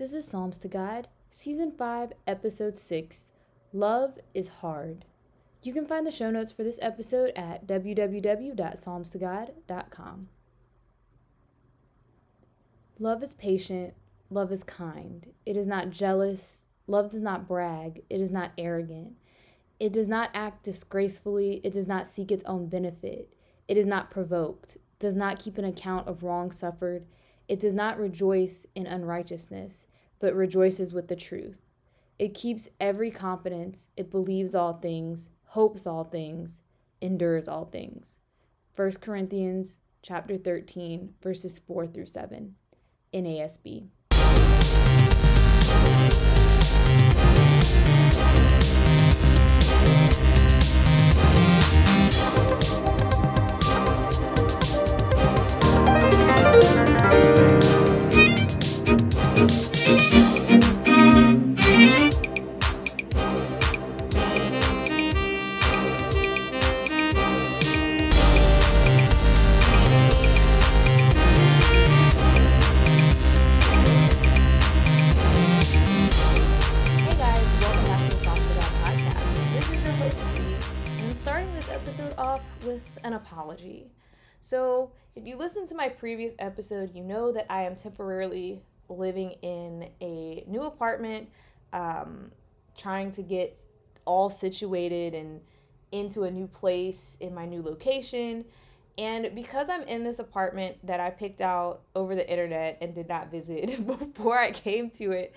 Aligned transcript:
This 0.00 0.12
is 0.14 0.26
Psalms 0.26 0.58
to 0.60 0.66
God, 0.66 1.08
Season 1.30 1.72
5, 1.76 2.14
Episode 2.26 2.78
6 2.78 3.32
Love 3.74 4.18
is 4.32 4.48
Hard. 4.48 5.04
You 5.62 5.74
can 5.74 5.84
find 5.84 6.06
the 6.06 6.10
show 6.10 6.30
notes 6.30 6.52
for 6.52 6.64
this 6.64 6.78
episode 6.80 7.32
at 7.36 7.66
www.psalmstogod.com. 7.66 10.28
Love 12.98 13.22
is 13.22 13.34
patient, 13.34 13.92
love 14.30 14.50
is 14.50 14.64
kind. 14.64 15.34
It 15.44 15.58
is 15.58 15.66
not 15.66 15.90
jealous, 15.90 16.64
love 16.86 17.10
does 17.10 17.20
not 17.20 17.46
brag, 17.46 18.00
it 18.08 18.22
is 18.22 18.30
not 18.30 18.52
arrogant. 18.56 19.16
It 19.78 19.92
does 19.92 20.08
not 20.08 20.30
act 20.32 20.64
disgracefully, 20.64 21.60
it 21.62 21.74
does 21.74 21.86
not 21.86 22.06
seek 22.06 22.32
its 22.32 22.44
own 22.44 22.68
benefit. 22.68 23.34
It 23.68 23.76
is 23.76 23.84
not 23.84 24.10
provoked, 24.10 24.78
does 24.98 25.14
not 25.14 25.38
keep 25.38 25.58
an 25.58 25.66
account 25.66 26.08
of 26.08 26.22
wrong 26.22 26.52
suffered. 26.52 27.04
It 27.50 27.60
does 27.60 27.72
not 27.72 27.98
rejoice 27.98 28.64
in 28.76 28.86
unrighteousness, 28.86 29.88
but 30.20 30.34
rejoices 30.34 30.94
with 30.94 31.08
the 31.08 31.16
truth. 31.16 31.62
It 32.18 32.34
keeps 32.34 32.68
every 32.78 33.10
confidence, 33.10 33.88
it 33.96 34.10
believes 34.10 34.54
all 34.54 34.74
things, 34.74 35.30
hopes 35.46 35.86
all 35.86 36.04
things, 36.04 36.62
endures 37.00 37.48
all 37.48 37.64
things. 37.64 38.18
1 38.76 38.92
Corinthians 39.00 39.78
chapter 40.02 40.36
13 40.38 41.14
verses 41.20 41.58
4 41.58 41.86
through 41.86 42.06
7 42.06 42.54
NASB. 43.12 43.88
Apology. 83.20 83.90
So, 84.40 84.92
if 85.14 85.26
you 85.26 85.36
listen 85.36 85.66
to 85.66 85.74
my 85.74 85.88
previous 85.88 86.34
episode, 86.38 86.94
you 86.94 87.02
know 87.02 87.32
that 87.32 87.46
I 87.50 87.62
am 87.62 87.76
temporarily 87.76 88.62
living 88.88 89.32
in 89.42 89.88
a 90.00 90.44
new 90.46 90.62
apartment, 90.62 91.28
um, 91.72 92.30
trying 92.76 93.10
to 93.12 93.22
get 93.22 93.58
all 94.04 94.30
situated 94.30 95.14
and 95.14 95.40
into 95.92 96.22
a 96.22 96.30
new 96.30 96.46
place 96.46 97.16
in 97.20 97.34
my 97.34 97.46
new 97.46 97.62
location. 97.62 98.44
And 98.98 99.34
because 99.34 99.68
I'm 99.68 99.82
in 99.82 100.04
this 100.04 100.18
apartment 100.18 100.76
that 100.86 101.00
I 101.00 101.10
picked 101.10 101.40
out 101.40 101.82
over 101.94 102.14
the 102.14 102.28
internet 102.28 102.78
and 102.80 102.94
did 102.94 103.08
not 103.08 103.30
visit 103.30 103.86
before 104.14 104.38
I 104.38 104.52
came 104.52 104.90
to 104.90 105.12
it, 105.12 105.34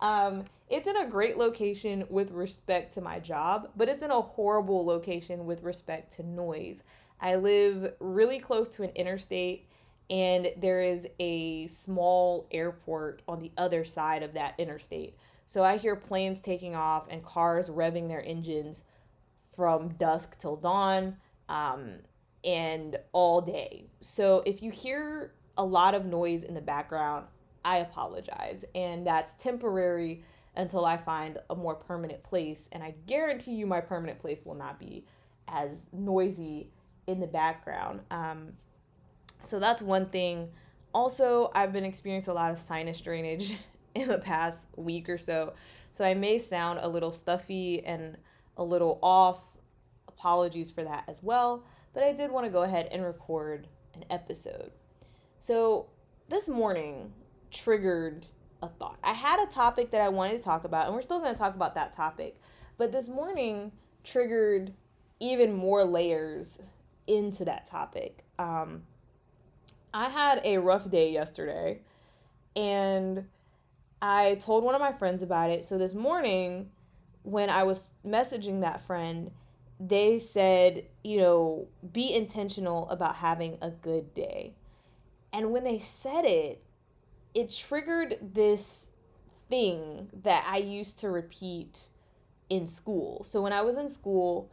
um, 0.00 0.44
it's 0.68 0.88
in 0.88 0.96
a 0.96 1.06
great 1.06 1.36
location 1.36 2.04
with 2.08 2.30
respect 2.30 2.94
to 2.94 3.00
my 3.00 3.18
job, 3.18 3.70
but 3.76 3.88
it's 3.88 4.02
in 4.02 4.10
a 4.10 4.20
horrible 4.20 4.84
location 4.84 5.44
with 5.44 5.62
respect 5.62 6.14
to 6.14 6.22
noise. 6.22 6.82
I 7.20 7.36
live 7.36 7.94
really 8.00 8.38
close 8.38 8.68
to 8.70 8.82
an 8.82 8.90
interstate, 8.90 9.68
and 10.08 10.48
there 10.56 10.80
is 10.80 11.06
a 11.18 11.66
small 11.66 12.46
airport 12.50 13.22
on 13.28 13.38
the 13.38 13.52
other 13.56 13.84
side 13.84 14.22
of 14.22 14.34
that 14.34 14.54
interstate. 14.58 15.16
So 15.46 15.64
I 15.64 15.76
hear 15.76 15.96
planes 15.96 16.40
taking 16.40 16.74
off 16.74 17.06
and 17.10 17.24
cars 17.24 17.68
revving 17.68 18.08
their 18.08 18.24
engines 18.24 18.84
from 19.54 19.90
dusk 19.90 20.38
till 20.38 20.56
dawn 20.56 21.16
um, 21.48 21.96
and 22.44 22.96
all 23.12 23.40
day. 23.40 23.86
So 24.00 24.42
if 24.46 24.62
you 24.62 24.70
hear 24.70 25.32
a 25.58 25.64
lot 25.64 25.94
of 25.94 26.06
noise 26.06 26.44
in 26.44 26.54
the 26.54 26.60
background, 26.60 27.26
I 27.64 27.78
apologize. 27.78 28.64
And 28.74 29.06
that's 29.06 29.34
temporary 29.34 30.24
until 30.56 30.84
I 30.84 30.96
find 30.96 31.38
a 31.50 31.54
more 31.54 31.74
permanent 31.74 32.22
place. 32.22 32.68
And 32.72 32.82
I 32.82 32.94
guarantee 33.06 33.52
you, 33.52 33.66
my 33.66 33.80
permanent 33.80 34.20
place 34.20 34.44
will 34.44 34.54
not 34.54 34.78
be 34.78 35.04
as 35.46 35.88
noisy 35.92 36.70
in 37.06 37.20
the 37.20 37.26
background. 37.26 38.00
Um, 38.10 38.54
so 39.40 39.58
that's 39.58 39.82
one 39.82 40.06
thing. 40.06 40.50
Also, 40.92 41.50
I've 41.54 41.72
been 41.72 41.84
experiencing 41.84 42.32
a 42.32 42.34
lot 42.34 42.50
of 42.50 42.58
sinus 42.58 43.00
drainage 43.00 43.56
in 43.94 44.08
the 44.08 44.18
past 44.18 44.66
week 44.76 45.08
or 45.08 45.18
so. 45.18 45.54
So 45.92 46.04
I 46.04 46.14
may 46.14 46.38
sound 46.38 46.78
a 46.82 46.88
little 46.88 47.12
stuffy 47.12 47.84
and 47.84 48.16
a 48.56 48.64
little 48.64 48.98
off. 49.02 49.42
Apologies 50.08 50.70
for 50.70 50.84
that 50.84 51.04
as 51.08 51.22
well. 51.22 51.64
But 51.92 52.02
I 52.02 52.12
did 52.12 52.30
want 52.30 52.46
to 52.46 52.50
go 52.50 52.62
ahead 52.62 52.88
and 52.92 53.04
record 53.04 53.66
an 53.94 54.04
episode. 54.10 54.70
So 55.40 55.86
this 56.28 56.48
morning 56.48 57.12
triggered 57.50 58.26
a 58.62 58.68
thought. 58.68 58.98
I 59.02 59.14
had 59.14 59.40
a 59.40 59.50
topic 59.50 59.90
that 59.90 60.00
I 60.00 60.08
wanted 60.08 60.38
to 60.38 60.44
talk 60.44 60.64
about, 60.64 60.86
and 60.86 60.94
we're 60.94 61.02
still 61.02 61.18
going 61.18 61.34
to 61.34 61.38
talk 61.38 61.54
about 61.54 61.74
that 61.74 61.92
topic. 61.92 62.40
But 62.76 62.92
this 62.92 63.08
morning 63.08 63.72
triggered 64.04 64.72
even 65.18 65.54
more 65.54 65.84
layers 65.84 66.60
into 67.10 67.44
that 67.44 67.66
topic. 67.66 68.24
Um, 68.38 68.82
I 69.92 70.08
had 70.08 70.40
a 70.44 70.58
rough 70.58 70.90
day 70.90 71.10
yesterday, 71.10 71.80
and 72.54 73.26
I 74.00 74.36
told 74.36 74.64
one 74.64 74.74
of 74.74 74.80
my 74.80 74.92
friends 74.92 75.22
about 75.22 75.50
it. 75.50 75.64
So 75.64 75.76
this 75.76 75.94
morning, 75.94 76.70
when 77.22 77.50
I 77.50 77.64
was 77.64 77.90
messaging 78.06 78.60
that 78.60 78.86
friend, 78.86 79.32
they 79.78 80.18
said, 80.18 80.86
you 81.02 81.18
know, 81.18 81.68
be 81.92 82.14
intentional 82.14 82.88
about 82.90 83.16
having 83.16 83.58
a 83.60 83.70
good 83.70 84.14
day. 84.14 84.54
And 85.32 85.50
when 85.50 85.64
they 85.64 85.78
said 85.78 86.24
it, 86.24 86.62
it 87.34 87.50
triggered 87.50 88.18
this 88.20 88.88
thing 89.48 90.08
that 90.22 90.44
I 90.46 90.58
used 90.58 90.98
to 91.00 91.10
repeat 91.10 91.88
in 92.48 92.66
school. 92.66 93.24
So 93.24 93.40
when 93.40 93.52
I 93.52 93.62
was 93.62 93.76
in 93.76 93.88
school, 93.88 94.50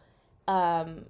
um, 0.48 1.06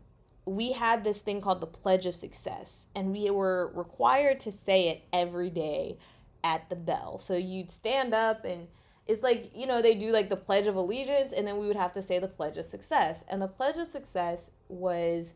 we 0.48 0.72
had 0.72 1.04
this 1.04 1.20
thing 1.20 1.42
called 1.42 1.60
the 1.60 1.68
Pledge 1.68 2.06
of 2.06 2.16
Success, 2.16 2.88
and 2.96 3.12
we 3.12 3.30
were 3.30 3.72
required 3.76 4.40
to 4.42 4.52
say 4.52 4.88
it 4.88 5.04
every 5.12 5.50
day 5.50 5.98
at 6.44 6.70
the 6.70 6.76
bell. 6.76 7.18
So 7.18 7.36
you'd 7.36 7.70
stand 7.70 8.14
up 8.14 8.46
and 8.46 8.68
it's 9.06 9.22
like, 9.22 9.52
you 9.54 9.66
know, 9.66 9.82
they 9.82 9.96
do 9.96 10.12
like 10.12 10.30
the 10.30 10.36
Pledge 10.36 10.66
of 10.66 10.76
Allegiance, 10.76 11.32
and 11.32 11.48
then 11.48 11.58
we 11.58 11.68
would 11.68 11.78
have 11.78 11.94
to 11.94 12.02
say 12.02 12.20
the 12.20 12.28
Pledge 12.28 12.58
of 12.58 12.66
Success. 12.66 13.24
And 13.30 13.42
the 13.42 13.48
Pledge 13.48 13.78
of 13.78 13.88
Success 13.88 14.52
was 14.68 15.34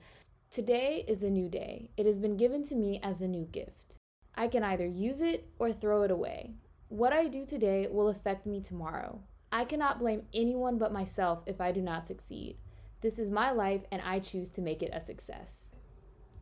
Today 0.49 1.05
is 1.07 1.23
a 1.23 1.29
new 1.29 1.47
day. 1.47 1.91
It 1.95 2.05
has 2.05 2.19
been 2.19 2.35
given 2.35 2.65
to 2.65 2.75
me 2.75 2.99
as 3.01 3.21
a 3.21 3.27
new 3.27 3.45
gift. 3.45 3.95
I 4.35 4.49
can 4.49 4.63
either 4.63 4.85
use 4.85 5.21
it 5.21 5.49
or 5.59 5.71
throw 5.71 6.03
it 6.03 6.11
away. 6.11 6.55
What 6.89 7.13
I 7.13 7.29
do 7.29 7.45
today 7.45 7.87
will 7.89 8.09
affect 8.09 8.45
me 8.45 8.59
tomorrow. 8.59 9.21
I 9.51 9.63
cannot 9.63 9.99
blame 9.99 10.23
anyone 10.33 10.77
but 10.77 10.91
myself 10.91 11.43
if 11.45 11.61
I 11.61 11.71
do 11.71 11.81
not 11.81 12.05
succeed. 12.05 12.57
This 13.01 13.17
is 13.17 13.29
my 13.29 13.51
life 13.51 13.81
and 13.91 14.01
I 14.03 14.19
choose 14.19 14.49
to 14.51 14.61
make 14.61 14.81
it 14.83 14.91
a 14.93 15.01
success. 15.01 15.69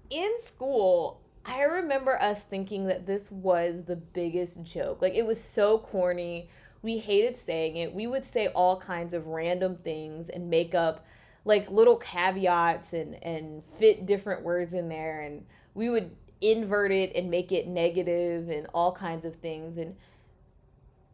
In 0.09 0.31
school, 0.40 1.22
I 1.46 1.62
remember 1.62 2.22
us 2.22 2.44
thinking 2.44 2.86
that 2.86 3.06
this 3.06 3.31
was 3.31 3.84
the 3.86 3.96
biggest 3.96 4.64
joke. 4.64 5.02
Like 5.02 5.16
it 5.16 5.25
was 5.25 5.42
so 5.42 5.78
corny. 5.78 6.50
We 6.81 7.00
hated 7.00 7.38
saying 7.38 7.78
it. 7.78 7.94
We 7.94 8.08
would 8.08 8.25
say 8.25 8.47
all 8.47 8.80
kinds 8.80 9.14
of 9.14 9.28
random 9.28 9.75
things 9.75 10.30
and 10.30 10.50
make 10.50 10.75
up 10.75 11.06
like 11.46 11.70
little 11.72 11.96
caveats 11.96 12.94
and 12.94 13.22
and 13.24 13.64
fit 13.78 14.06
different 14.06 14.44
words 14.44 14.74
in 14.74 14.90
there 14.90 15.22
and 15.22 15.46
we 15.74 15.90
would 15.90 16.12
invert 16.41 16.91
it 16.91 17.12
and 17.16 17.30
make 17.30 17.52
it 17.52 17.68
negative 17.68 18.50
and 18.50 18.68
all 18.74 18.91
kinds 18.91 19.26
of 19.26 19.36
things 19.36 19.78
and 19.78 19.96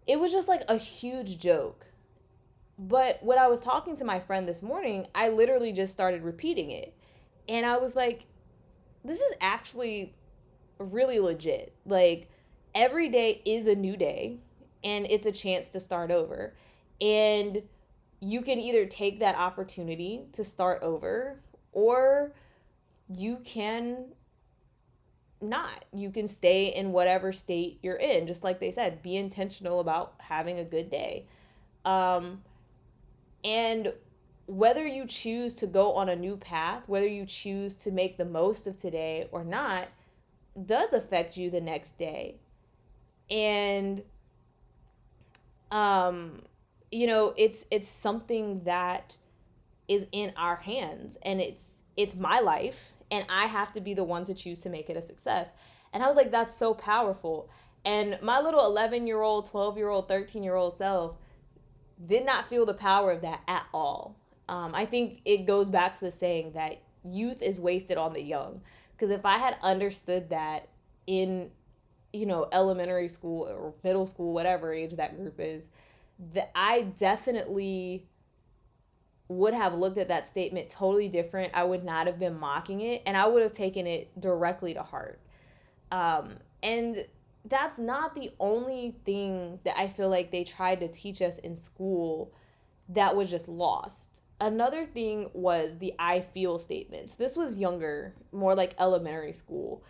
it 0.08 0.20
was 0.20 0.32
just 0.32 0.48
like 0.48 0.64
a 0.68 0.78
huge 0.78 1.40
joke 1.40 1.88
but 2.78 3.24
when 3.24 3.38
i 3.38 3.48
was 3.48 3.60
talking 3.60 3.96
to 3.96 4.04
my 4.04 4.20
friend 4.20 4.48
this 4.48 4.62
morning 4.62 5.08
i 5.16 5.30
literally 5.30 5.72
just 5.72 5.94
started 5.94 6.24
repeating 6.24 6.72
it 6.72 6.94
and 7.48 7.66
i 7.66 7.78
was 7.78 7.96
like 7.96 8.26
this 9.04 9.20
is 9.20 9.34
actually 9.40 10.14
really 10.78 11.20
legit 11.20 11.74
like 11.86 12.30
every 12.74 13.08
day 13.10 13.42
is 13.46 13.68
a 13.68 13.76
new 13.76 13.96
day 13.96 14.38
and 14.84 15.06
it's 15.10 15.26
a 15.26 15.32
chance 15.32 15.70
to 15.70 15.80
start 15.80 16.12
over 16.12 16.54
and 17.00 17.62
you 18.20 18.42
can 18.42 18.60
either 18.60 18.86
take 18.86 19.20
that 19.20 19.36
opportunity 19.36 20.26
to 20.34 20.44
start 20.44 20.82
over 20.82 21.40
or 21.72 22.34
you 23.08 23.38
can 23.44 24.08
not. 25.42 25.86
You 25.94 26.10
can 26.10 26.28
stay 26.28 26.68
in 26.68 26.92
whatever 26.92 27.32
state 27.32 27.80
you're 27.82 27.96
in. 27.96 28.28
Just 28.28 28.44
like 28.44 28.60
they 28.60 28.72
said, 28.72 29.02
be 29.02 29.16
intentional 29.16 29.80
about 29.80 30.16
having 30.18 30.60
a 30.60 30.64
good 30.64 30.90
day. 30.90 31.28
Um, 31.84 32.42
and 33.46 33.94
whether 34.48 34.86
you 34.86 35.06
choose 35.06 35.54
to 35.54 35.68
go 35.68 35.94
on 35.94 36.10
a 36.10 36.16
new 36.16 36.36
path, 36.36 36.84
whether 36.88 37.08
you 37.08 37.26
choose 37.26 37.76
to 37.76 37.92
make 37.92 38.18
the 38.18 38.26
most 38.26 38.68
of 38.68 38.76
today 38.76 39.28
or 39.32 39.44
not, 39.44 39.88
does 40.66 40.94
affect 40.94 41.38
you 41.38 41.50
the 41.50 41.62
next 41.62 41.98
day. 41.98 42.36
And 43.30 44.04
um 45.72 46.44
you 46.92 47.08
know 47.08 47.34
it's 47.38 47.66
it's 47.72 47.88
something 47.88 48.64
that 48.64 49.18
is 49.88 50.06
in 50.12 50.32
our 50.38 50.58
hands 50.58 51.18
and 51.24 51.42
it's 51.42 51.72
it's 51.98 52.16
my 52.16 52.40
life 52.40 52.94
and 53.10 53.26
I 53.30 53.48
have 53.48 53.74
to 53.74 53.82
be 53.82 53.96
the 53.96 54.04
one 54.04 54.26
to 54.26 54.36
choose 54.36 54.60
to 54.60 54.70
make 54.70 54.90
it 54.90 54.98
a 54.98 55.02
success. 55.02 55.50
And 55.92 56.04
I 56.04 56.08
was 56.08 56.16
like 56.16 56.32
that's 56.32 56.54
so 56.54 56.74
powerful. 56.74 57.50
And 57.84 58.18
my 58.22 58.40
little 58.40 58.66
11 58.66 59.06
year 59.06 59.22
old, 59.22 59.46
12 59.48 59.78
year 59.78 59.90
old, 59.90 60.08
13 60.08 60.44
year 60.44 60.56
old 60.56 60.74
self 60.74 61.18
did 62.04 62.26
not 62.26 62.48
feel 62.48 62.66
the 62.66 62.74
power 62.74 63.12
of 63.12 63.22
that 63.22 63.42
at 63.48 63.66
all. 63.74 64.16
Um, 64.48 64.74
I 64.74 64.86
think 64.86 65.22
it 65.26 65.46
goes 65.46 65.70
back 65.70 65.96
to 65.96 66.06
the 66.06 66.12
saying 66.12 66.54
that 66.54 66.82
youth 67.04 67.42
is 67.42 67.60
wasted 67.60 67.98
on 67.98 68.14
the 68.14 68.22
young. 68.22 68.62
Because 68.92 69.10
if 69.10 69.26
I 69.26 69.38
had 69.38 69.58
understood 69.62 70.30
that 70.30 70.70
in, 71.08 71.52
you 72.14 72.26
know, 72.26 72.48
elementary 72.52 73.10
school 73.10 73.48
or 73.48 73.74
middle 73.84 74.08
school, 74.08 74.34
whatever 74.34 74.74
age 74.74 74.92
that 74.92 75.18
group 75.18 75.40
is, 75.40 75.70
that 76.34 76.52
I 76.56 76.84
definitely 76.98 78.06
would 79.28 79.54
have 79.54 79.74
looked 79.74 79.98
at 79.98 80.08
that 80.08 80.28
statement 80.28 80.70
totally 80.70 81.10
different. 81.10 81.52
I 81.54 81.64
would 81.64 81.84
not 81.84 82.08
have 82.08 82.20
been 82.20 82.40
mocking 82.40 82.82
it 82.82 83.02
and 83.06 83.18
I 83.18 83.28
would 83.28 83.42
have 83.42 83.54
taken 83.54 83.88
it 83.88 84.20
directly 84.20 84.74
to 84.76 84.84
heart. 84.84 85.20
Um, 85.92 86.38
and 86.62 87.06
that's 87.48 87.78
not 87.78 88.16
the 88.16 88.32
only 88.40 88.96
thing 89.06 89.60
that 89.64 89.78
I 89.78 89.88
feel 89.88 90.10
like 90.10 90.32
they 90.32 90.44
tried 90.44 90.80
to 90.80 90.88
teach 90.88 91.22
us 91.22 91.38
in 91.38 91.58
school 91.58 92.34
that 92.90 93.16
was 93.16 93.30
just 93.30 93.48
lost. 93.48 94.24
Another 94.42 94.86
thing 94.86 95.30
was 95.34 95.78
the 95.78 95.94
I 95.98 96.22
feel 96.22 96.60
statements. 96.60 97.16
This 97.16 97.36
was 97.36 97.58
younger, 97.58 98.14
more 98.32 98.56
like 98.56 98.76
elementary 98.80 99.34
school. 99.34 99.84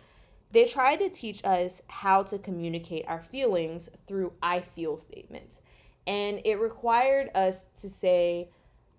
They 0.52 0.66
tried 0.66 0.96
to 0.96 1.10
teach 1.10 1.44
us 1.44 1.82
how 1.88 2.22
to 2.24 2.38
communicate 2.38 3.04
our 3.08 3.20
feelings 3.20 3.88
through 4.06 4.34
I 4.42 4.60
feel 4.60 4.96
statements. 4.96 5.60
And 6.06 6.40
it 6.44 6.60
required 6.60 7.30
us 7.34 7.64
to 7.80 7.88
say, 7.88 8.50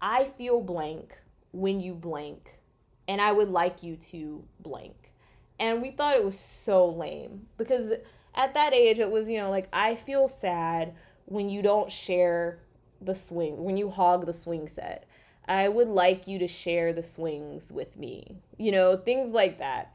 I 0.01 0.25
feel 0.25 0.62
blank 0.62 1.18
when 1.51 1.80
you 1.80 1.94
blank, 1.94 2.60
and 3.07 3.21
I 3.21 3.31
would 3.31 3.50
like 3.50 3.81
you 3.81 3.95
to 3.95 4.44
blank. 4.60 5.13
And 5.60 5.81
we 5.81 5.92
thought 5.92 6.18
it 6.18 6.24
was 6.24 6.38
so 6.38 6.88
lame 6.89 7.48
because 7.57 7.94
at 8.38 8.54
that 8.54 8.74
age, 8.74 9.00
it 9.00 9.12
was, 9.12 9.30
you 9.30 9.39
know, 9.39 9.50
like, 9.50 9.68
I 9.74 9.95
feel 9.95 10.28
sad 10.30 10.94
when 11.25 11.50
you 11.50 11.62
don't 11.62 11.92
share 11.92 12.60
the 13.01 13.13
swing, 13.13 13.63
when 13.63 13.75
you 13.75 13.89
hog 13.89 14.25
the 14.25 14.34
swing 14.34 14.68
set. 14.68 15.06
I 15.48 15.68
would 15.69 15.88
like 15.88 16.28
you 16.28 16.39
to 16.39 16.48
share 16.48 16.94
the 16.94 17.04
swings 17.04 17.72
with 17.72 17.98
me, 17.98 18.38
you 18.57 18.72
know, 18.72 18.95
things 18.95 19.31
like 19.31 19.57
that. 19.60 19.94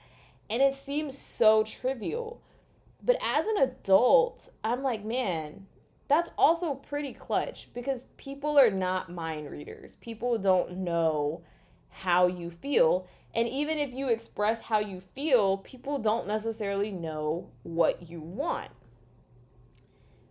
And 0.50 0.60
it 0.60 0.74
seems 0.74 1.16
so 1.16 1.62
trivial. 1.62 2.42
But 3.02 3.16
as 3.22 3.46
an 3.46 3.58
adult, 3.58 4.50
I'm 4.64 4.82
like, 4.82 5.04
man, 5.04 5.66
that's 6.08 6.30
also 6.36 6.74
pretty 6.74 7.12
clutch 7.12 7.68
because 7.72 8.04
people 8.16 8.58
are 8.58 8.70
not 8.70 9.10
mind 9.10 9.50
readers. 9.50 9.96
People 9.96 10.36
don't 10.38 10.78
know 10.78 11.42
how 11.90 12.26
you 12.26 12.50
feel. 12.50 13.06
And 13.34 13.48
even 13.48 13.78
if 13.78 13.92
you 13.92 14.08
express 14.08 14.62
how 14.62 14.78
you 14.78 15.00
feel, 15.00 15.58
people 15.58 15.98
don't 15.98 16.26
necessarily 16.26 16.90
know 16.90 17.50
what 17.62 18.08
you 18.08 18.20
want. 18.20 18.70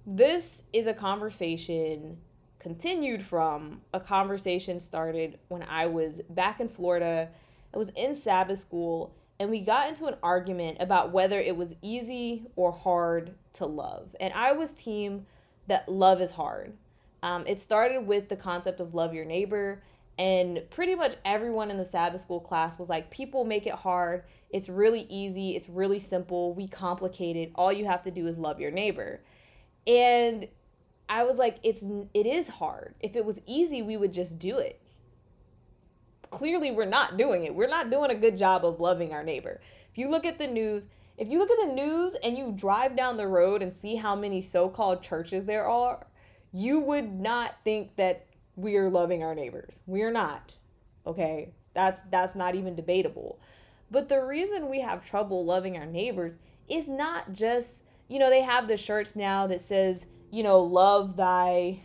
This 0.05 0.63
is 0.71 0.87
a 0.87 0.93
conversation 0.93 2.17
continued 2.61 3.23
from 3.23 3.81
a 3.91 3.99
conversation 3.99 4.79
started 4.79 5.39
when 5.47 5.63
I 5.63 5.87
was 5.87 6.21
back 6.29 6.59
in 6.59 6.69
Florida. 6.69 7.29
I 7.73 7.77
was 7.77 7.89
in 7.89 8.13
Sabbath 8.13 8.59
school 8.59 9.15
and 9.39 9.49
we 9.49 9.59
got 9.61 9.89
into 9.89 10.05
an 10.05 10.15
argument 10.21 10.77
about 10.79 11.11
whether 11.11 11.39
it 11.39 11.57
was 11.57 11.73
easy 11.81 12.45
or 12.55 12.71
hard 12.71 13.33
to 13.53 13.65
love. 13.65 14.15
And 14.19 14.31
I 14.35 14.51
was 14.51 14.73
team 14.73 15.25
that 15.65 15.89
love 15.89 16.21
is 16.21 16.31
hard. 16.31 16.73
Um, 17.23 17.45
it 17.47 17.59
started 17.59 18.05
with 18.05 18.29
the 18.29 18.35
concept 18.35 18.79
of 18.79 18.93
love 18.93 19.15
your 19.15 19.25
neighbor 19.25 19.81
and 20.17 20.61
pretty 20.69 20.95
much 20.95 21.15
everyone 21.25 21.71
in 21.71 21.77
the 21.77 21.85
Sabbath 21.85 22.21
school 22.21 22.39
class 22.39 22.77
was 22.77 22.89
like, 22.89 23.09
people 23.09 23.45
make 23.45 23.65
it 23.65 23.73
hard. 23.73 24.23
It's 24.49 24.69
really 24.69 25.07
easy. 25.09 25.55
It's 25.55 25.69
really 25.69 25.99
simple. 25.99 26.53
We 26.53 26.67
complicate 26.67 27.35
it. 27.35 27.51
All 27.55 27.71
you 27.71 27.85
have 27.85 28.03
to 28.03 28.11
do 28.11 28.27
is 28.27 28.37
love 28.37 28.59
your 28.59 28.71
neighbor. 28.71 29.21
And 29.87 30.47
I 31.09 31.23
was 31.23 31.37
like, 31.37 31.57
it's 31.63 31.83
it 32.13 32.25
is 32.25 32.47
hard. 32.49 32.95
If 32.99 33.15
it 33.15 33.25
was 33.25 33.41
easy, 33.45 33.81
we 33.81 33.97
would 33.97 34.13
just 34.13 34.37
do 34.37 34.57
it. 34.57 34.81
Clearly, 36.29 36.71
we're 36.71 36.85
not 36.85 37.17
doing 37.17 37.43
it. 37.43 37.53
We're 37.53 37.67
not 37.67 37.89
doing 37.89 38.11
a 38.11 38.15
good 38.15 38.37
job 38.37 38.63
of 38.63 38.79
loving 38.79 39.13
our 39.13 39.23
neighbor. 39.23 39.59
If 39.91 39.97
you 39.97 40.09
look 40.09 40.25
at 40.25 40.37
the 40.37 40.47
news, 40.47 40.87
if 41.17 41.27
you 41.27 41.39
look 41.39 41.51
at 41.51 41.67
the 41.67 41.73
news 41.73 42.15
and 42.23 42.37
you 42.37 42.53
drive 42.55 42.95
down 42.95 43.17
the 43.17 43.27
road 43.27 43.61
and 43.61 43.73
see 43.73 43.95
how 43.95 44.15
many 44.15 44.41
so-called 44.41 45.03
churches 45.03 45.45
there 45.45 45.65
are, 45.65 46.05
you 46.53 46.79
would 46.79 47.19
not 47.19 47.55
think 47.65 47.95
that 47.97 48.27
we 48.61 48.77
are 48.77 48.89
loving 48.89 49.23
our 49.23 49.35
neighbors. 49.35 49.79
We 49.85 50.03
are 50.03 50.11
not. 50.11 50.53
Okay? 51.05 51.53
That's 51.73 52.01
that's 52.09 52.35
not 52.35 52.55
even 52.55 52.75
debatable. 52.75 53.39
But 53.89 54.09
the 54.09 54.23
reason 54.23 54.69
we 54.69 54.81
have 54.81 55.05
trouble 55.05 55.43
loving 55.43 55.77
our 55.77 55.85
neighbors 55.85 56.37
is 56.69 56.87
not 56.87 57.33
just, 57.33 57.83
you 58.07 58.19
know, 58.19 58.29
they 58.29 58.41
have 58.41 58.67
the 58.67 58.77
shirts 58.77 59.15
now 59.15 59.47
that 59.47 59.61
says 59.61 60.05
you 60.31 60.43
know, 60.43 60.61
love 60.61 61.17
thy, 61.17 61.81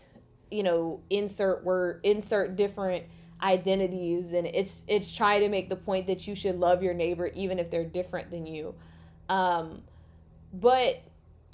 you 0.51 0.63
know, 0.63 1.03
insert 1.11 1.65
word, 1.65 2.01
insert 2.05 2.57
different 2.57 3.05
identities 3.43 4.33
and 4.33 4.47
it's 4.47 4.83
it's 4.89 5.15
trying 5.15 5.43
to 5.43 5.49
make 5.51 5.69
the 5.69 5.77
point 5.77 6.07
that 6.07 6.27
you 6.27 6.35
should 6.35 6.59
love 6.59 6.83
your 6.83 6.95
neighbor 6.95 7.27
even 7.35 7.59
if 7.59 7.71
they're 7.71 7.85
different 7.85 8.31
than 8.31 8.47
you 8.47 8.75
um 9.29 9.83
but 10.55 11.03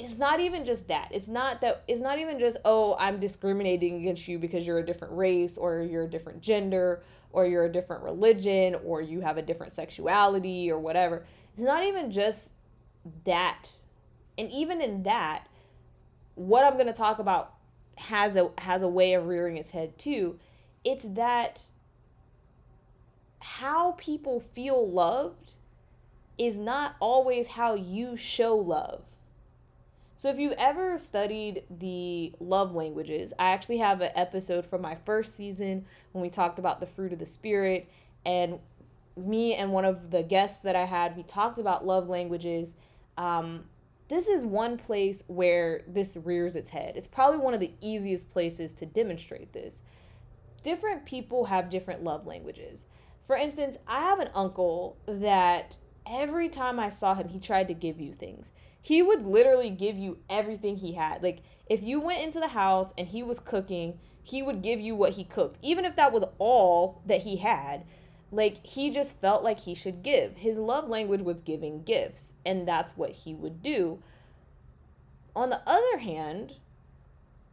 it's 0.02 0.18
not 0.18 0.40
even 0.40 0.64
just 0.64 0.88
that 0.88 1.08
it's 1.12 1.28
not 1.28 1.60
that 1.60 1.82
it's 1.86 2.00
not 2.00 2.18
even 2.18 2.38
just 2.38 2.56
oh 2.64 2.96
i'm 2.98 3.20
discriminating 3.20 3.96
against 3.96 4.26
you 4.28 4.38
because 4.38 4.66
you're 4.66 4.78
a 4.78 4.86
different 4.86 5.14
race 5.16 5.56
or 5.56 5.80
you're 5.82 6.04
a 6.04 6.10
different 6.10 6.40
gender 6.40 7.02
or 7.32 7.46
you're 7.46 7.64
a 7.64 7.72
different 7.72 8.02
religion 8.02 8.76
or 8.84 9.00
you 9.00 9.20
have 9.20 9.38
a 9.38 9.42
different 9.42 9.72
sexuality 9.72 10.70
or 10.70 10.78
whatever 10.78 11.24
it's 11.54 11.62
not 11.62 11.84
even 11.84 12.10
just 12.10 12.50
that 13.24 13.70
and 14.38 14.50
even 14.50 14.80
in 14.80 15.02
that 15.02 15.46
what 16.34 16.64
I'm 16.64 16.74
going 16.74 16.86
to 16.86 16.92
talk 16.92 17.18
about 17.18 17.54
has 17.96 18.36
a 18.36 18.50
has 18.58 18.82
a 18.82 18.88
way 18.88 19.14
of 19.14 19.26
rearing 19.26 19.56
its 19.56 19.70
head 19.70 19.98
too. 19.98 20.38
It's 20.84 21.04
that 21.04 21.62
how 23.40 23.92
people 23.92 24.42
feel 24.54 24.88
loved 24.88 25.52
is 26.38 26.56
not 26.56 26.96
always 27.00 27.48
how 27.48 27.74
you 27.74 28.16
show 28.16 28.56
love. 28.56 29.02
So 30.22 30.28
if 30.28 30.38
you 30.38 30.52
ever 30.56 30.98
studied 30.98 31.64
the 31.68 32.32
love 32.38 32.76
languages, 32.76 33.32
I 33.40 33.50
actually 33.50 33.78
have 33.78 34.00
an 34.02 34.12
episode 34.14 34.64
from 34.64 34.80
my 34.80 34.94
first 35.04 35.34
season 35.34 35.84
when 36.12 36.22
we 36.22 36.30
talked 36.30 36.60
about 36.60 36.78
the 36.78 36.86
fruit 36.86 37.12
of 37.12 37.18
the 37.18 37.26
spirit 37.26 37.90
and 38.24 38.60
me 39.16 39.54
and 39.54 39.72
one 39.72 39.84
of 39.84 40.12
the 40.12 40.22
guests 40.22 40.58
that 40.58 40.76
I 40.76 40.84
had, 40.84 41.16
we 41.16 41.24
talked 41.24 41.58
about 41.58 41.84
love 41.84 42.08
languages. 42.08 42.72
Um, 43.18 43.64
this 44.06 44.28
is 44.28 44.44
one 44.44 44.76
place 44.76 45.24
where 45.26 45.82
this 45.88 46.16
rears 46.16 46.54
its 46.54 46.70
head. 46.70 46.96
It's 46.96 47.08
probably 47.08 47.38
one 47.38 47.52
of 47.52 47.58
the 47.58 47.72
easiest 47.80 48.30
places 48.30 48.72
to 48.74 48.86
demonstrate 48.86 49.52
this. 49.52 49.82
Different 50.62 51.04
people 51.04 51.46
have 51.46 51.68
different 51.68 52.04
love 52.04 52.28
languages. 52.28 52.84
For 53.26 53.34
instance, 53.34 53.76
I 53.88 54.02
have 54.02 54.20
an 54.20 54.30
uncle 54.36 54.98
that 55.06 55.78
every 56.06 56.48
time 56.48 56.78
I 56.78 56.88
saw 56.88 57.14
him, 57.14 57.28
he 57.28 57.38
tried 57.38 57.68
to 57.68 57.74
give 57.74 58.00
you 58.00 58.12
things. 58.12 58.50
He 58.80 59.02
would 59.02 59.26
literally 59.26 59.70
give 59.70 59.96
you 59.96 60.18
everything 60.28 60.76
he 60.76 60.92
had. 60.94 61.22
Like, 61.22 61.42
if 61.66 61.82
you 61.82 62.00
went 62.00 62.22
into 62.22 62.40
the 62.40 62.48
house 62.48 62.92
and 62.98 63.08
he 63.08 63.22
was 63.22 63.38
cooking, 63.38 63.98
he 64.22 64.42
would 64.42 64.62
give 64.62 64.80
you 64.80 64.94
what 64.94 65.12
he 65.12 65.24
cooked, 65.24 65.58
even 65.62 65.84
if 65.84 65.96
that 65.96 66.12
was 66.12 66.24
all 66.38 67.00
that 67.06 67.22
he 67.22 67.36
had 67.36 67.84
like 68.32 68.66
he 68.66 68.90
just 68.90 69.20
felt 69.20 69.44
like 69.44 69.60
he 69.60 69.74
should 69.74 70.02
give. 70.02 70.38
His 70.38 70.58
love 70.58 70.88
language 70.88 71.20
was 71.20 71.42
giving 71.42 71.82
gifts, 71.84 72.32
and 72.44 72.66
that's 72.66 72.96
what 72.96 73.10
he 73.10 73.34
would 73.34 73.62
do. 73.62 74.02
On 75.36 75.50
the 75.50 75.60
other 75.66 75.98
hand, 75.98 76.54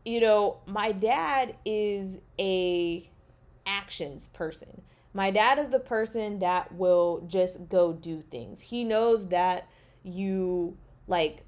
you 0.05 0.21
know, 0.21 0.59
my 0.65 0.93
dad 0.93 1.57
is 1.65 2.19
a 2.39 3.07
actions 3.65 4.27
person. 4.27 4.81
My 5.13 5.31
dad 5.31 5.57
is 5.57 5.69
the 5.69 5.79
person 5.79 6.39
that 6.39 6.73
will 6.73 7.25
just 7.27 7.67
go 7.67 7.93
do 7.93 8.21
things. 8.21 8.61
He 8.61 8.83
knows 8.83 9.29
that 9.29 9.67
you 10.03 10.77
like 11.07 11.43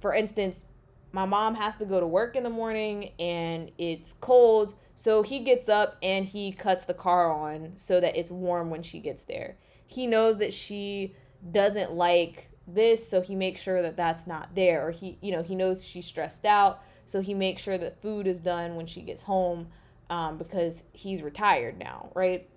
for 0.00 0.14
instance, 0.14 0.64
my 1.12 1.26
mom 1.26 1.56
has 1.56 1.76
to 1.76 1.84
go 1.84 2.00
to 2.00 2.06
work 2.06 2.36
in 2.36 2.42
the 2.42 2.50
morning 2.50 3.12
and 3.18 3.70
it's 3.78 4.14
cold 4.20 4.74
so 5.00 5.22
he 5.22 5.38
gets 5.38 5.66
up 5.66 5.96
and 6.02 6.26
he 6.26 6.52
cuts 6.52 6.84
the 6.84 6.92
car 6.92 7.32
on 7.32 7.72
so 7.76 8.00
that 8.00 8.18
it's 8.18 8.30
warm 8.30 8.68
when 8.68 8.82
she 8.82 9.00
gets 9.00 9.24
there. 9.24 9.56
He 9.86 10.06
knows 10.06 10.36
that 10.36 10.52
she 10.52 11.14
doesn't 11.50 11.92
like 11.92 12.50
this, 12.66 13.08
so 13.08 13.22
he 13.22 13.34
makes 13.34 13.62
sure 13.62 13.80
that 13.80 13.96
that's 13.96 14.26
not 14.26 14.54
there. 14.54 14.86
Or 14.86 14.90
he, 14.90 15.16
you 15.22 15.32
know, 15.32 15.42
he 15.42 15.54
knows 15.54 15.82
she's 15.82 16.04
stressed 16.04 16.44
out, 16.44 16.82
so 17.06 17.22
he 17.22 17.32
makes 17.32 17.62
sure 17.62 17.78
that 17.78 18.02
food 18.02 18.26
is 18.26 18.40
done 18.40 18.76
when 18.76 18.84
she 18.84 19.00
gets 19.00 19.22
home 19.22 19.68
um, 20.10 20.36
because 20.36 20.84
he's 20.92 21.22
retired 21.22 21.78
now, 21.78 22.12
right? 22.14 22.49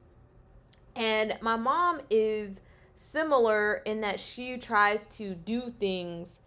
And 0.95 1.38
my 1.41 1.55
mom 1.55 2.01
is 2.09 2.62
similar 2.93 3.75
in 3.85 4.01
that 4.01 4.19
she 4.19 4.57
tries 4.57 5.05
to 5.17 5.33
do 5.33 5.73
things. 5.79 6.39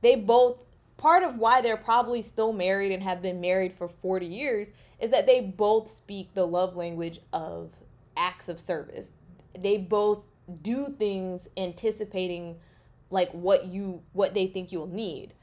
They 0.00 0.16
both 0.16 0.58
part 0.96 1.22
of 1.22 1.38
why 1.38 1.60
they're 1.60 1.76
probably 1.76 2.22
still 2.22 2.52
married 2.52 2.92
and 2.92 3.02
have 3.02 3.20
been 3.20 3.40
married 3.40 3.72
for 3.72 3.88
40 3.88 4.26
years 4.26 4.70
is 5.00 5.10
that 5.10 5.26
they 5.26 5.40
both 5.40 5.92
speak 5.92 6.32
the 6.34 6.46
love 6.46 6.76
language 6.76 7.20
of 7.32 7.70
acts 8.16 8.48
of 8.48 8.60
service. 8.60 9.10
They 9.58 9.76
both 9.76 10.22
do 10.62 10.94
things 10.98 11.48
anticipating 11.56 12.56
like 13.10 13.30
what 13.32 13.66
you 13.66 14.02
what 14.12 14.34
they 14.34 14.46
think 14.46 14.72
you'll 14.72 14.86
need. 14.86 15.34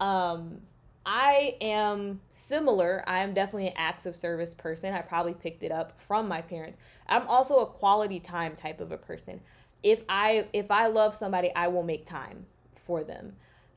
Um 0.00 0.62
I 1.06 1.56
am 1.60 2.20
similar. 2.30 3.04
I 3.06 3.20
am 3.20 3.32
definitely 3.32 3.68
an 3.68 3.74
acts 3.76 4.06
of 4.06 4.16
service 4.16 4.52
person. 4.52 4.92
I 4.92 5.02
probably 5.02 5.34
picked 5.34 5.62
it 5.62 5.70
up 5.70 6.00
from 6.00 6.26
my 6.26 6.42
parents. 6.42 6.78
I'm 7.08 7.26
also 7.28 7.60
a 7.60 7.66
quality 7.66 8.18
time 8.18 8.56
type 8.56 8.80
of 8.80 8.90
a 8.90 8.98
person. 8.98 9.40
If 9.84 10.02
I 10.08 10.48
if 10.52 10.72
I 10.72 10.88
love 10.88 11.14
somebody, 11.14 11.54
I 11.54 11.68
will 11.68 11.84
make 11.84 12.06
time 12.06 12.46
for 12.74 13.04
them. 13.04 13.36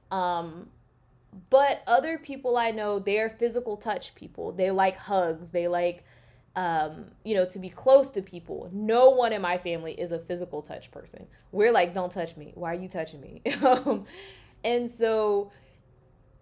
Um 0.09 0.69
but 1.51 1.83
other 1.85 2.17
people 2.17 2.57
I 2.57 2.71
know, 2.71 2.97
they're 2.97 3.29
physical 3.29 3.77
touch 3.77 4.15
people. 4.15 4.51
They 4.51 4.71
like 4.71 4.97
hugs. 4.97 5.51
They 5.51 5.67
like 5.67 6.03
um, 6.55 7.05
you 7.23 7.35
know, 7.35 7.45
to 7.45 7.59
be 7.59 7.69
close 7.69 8.09
to 8.11 8.23
people. 8.23 8.69
No 8.73 9.11
one 9.11 9.31
in 9.33 9.41
my 9.41 9.59
family 9.59 9.93
is 9.93 10.11
a 10.11 10.19
physical 10.19 10.63
touch 10.63 10.91
person. 10.91 11.27
We're 11.51 11.71
like, 11.71 11.93
don't 11.93 12.11
touch 12.11 12.35
me. 12.35 12.51
Why 12.55 12.71
are 12.71 12.79
you 12.79 12.89
touching 12.89 13.21
me? 13.21 13.41
um, 13.63 14.05
and 14.63 14.89
so 14.89 15.51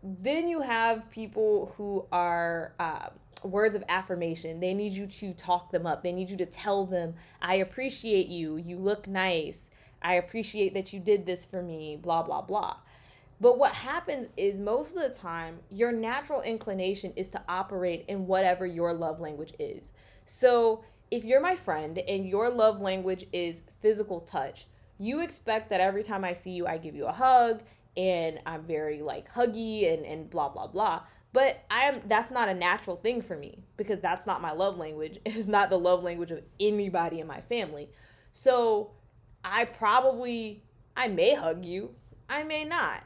then 0.04 0.48
you 0.48 0.62
have 0.62 1.10
people 1.10 1.74
who 1.78 2.06
are 2.12 2.74
uh, 2.80 3.10
words 3.44 3.76
of 3.76 3.84
affirmation. 3.90 4.60
They 4.60 4.74
need 4.74 4.94
you 4.94 5.08
to 5.08 5.34
talk 5.34 5.72
them 5.72 5.86
up. 5.86 6.04
They 6.04 6.12
need 6.12 6.30
you 6.30 6.38
to 6.38 6.46
tell 6.46 6.86
them, 6.86 7.16
I 7.42 7.56
appreciate 7.56 8.28
you. 8.28 8.58
You 8.58 8.78
look 8.78 9.08
nice. 9.08 9.70
I 10.02 10.14
appreciate 10.14 10.74
that 10.76 10.94
you 10.94 11.00
did 11.00 11.26
this 11.26 11.46
for 11.46 11.62
me, 11.62 11.98
blah, 12.02 12.24
blah, 12.24 12.42
blah. 12.42 12.78
But 13.40 13.60
what 13.60 13.74
happens 13.74 14.30
is 14.36 14.60
most 14.60 14.96
of 14.96 15.02
the 15.02 15.10
time, 15.10 15.60
your 15.70 15.92
natural 15.92 16.42
inclination 16.42 17.14
is 17.16 17.30
to 17.30 17.42
operate 17.48 18.06
in 18.08 18.28
whatever 18.28 18.66
your 18.66 18.94
love 18.94 19.20
language 19.20 19.54
is. 19.60 19.94
So 20.26 20.84
if 21.12 21.24
you're 21.24 21.42
my 21.42 21.56
friend 21.56 22.00
and 22.00 22.28
your 22.28 22.50
love 22.50 22.82
language 22.82 23.26
is 23.32 23.62
physical 23.80 24.22
touch, 24.22 24.68
you 25.00 25.20
expect 25.22 25.70
that 25.70 25.82
every 25.82 26.04
time 26.04 26.24
I 26.24 26.34
see 26.34 26.52
you, 26.52 26.66
I 26.66 26.78
give 26.78 26.96
you 26.96 27.06
a 27.06 27.12
hug 27.12 27.62
and 27.98 28.40
I'm 28.46 28.64
very 28.64 29.02
like 29.02 29.30
huggy 29.32 29.92
and, 29.94 30.06
and 30.06 30.30
blah, 30.30 30.50
blah, 30.50 30.68
blah. 30.68 31.02
But 31.34 31.66
I'm 31.70 32.02
that's 32.06 32.32
not 32.32 32.48
a 32.48 32.54
natural 32.54 32.96
thing 32.96 33.22
for 33.22 33.36
me 33.36 33.64
because 33.76 34.00
that's 34.00 34.26
not 34.26 34.42
my 34.42 34.54
love 34.54 34.78
language. 34.78 35.20
It's 35.26 35.48
not 35.48 35.70
the 35.70 35.78
love 35.78 36.04
language 36.04 36.32
of 36.32 36.42
anybody 36.60 37.20
in 37.20 37.28
my 37.28 37.42
family. 37.42 37.90
So 38.32 38.92
I 39.44 39.66
probably 39.66 40.64
I 40.96 41.10
may 41.10 41.36
hug 41.36 41.66
you, 41.66 41.96
I 42.30 42.44
may 42.44 42.64
not 42.64 43.04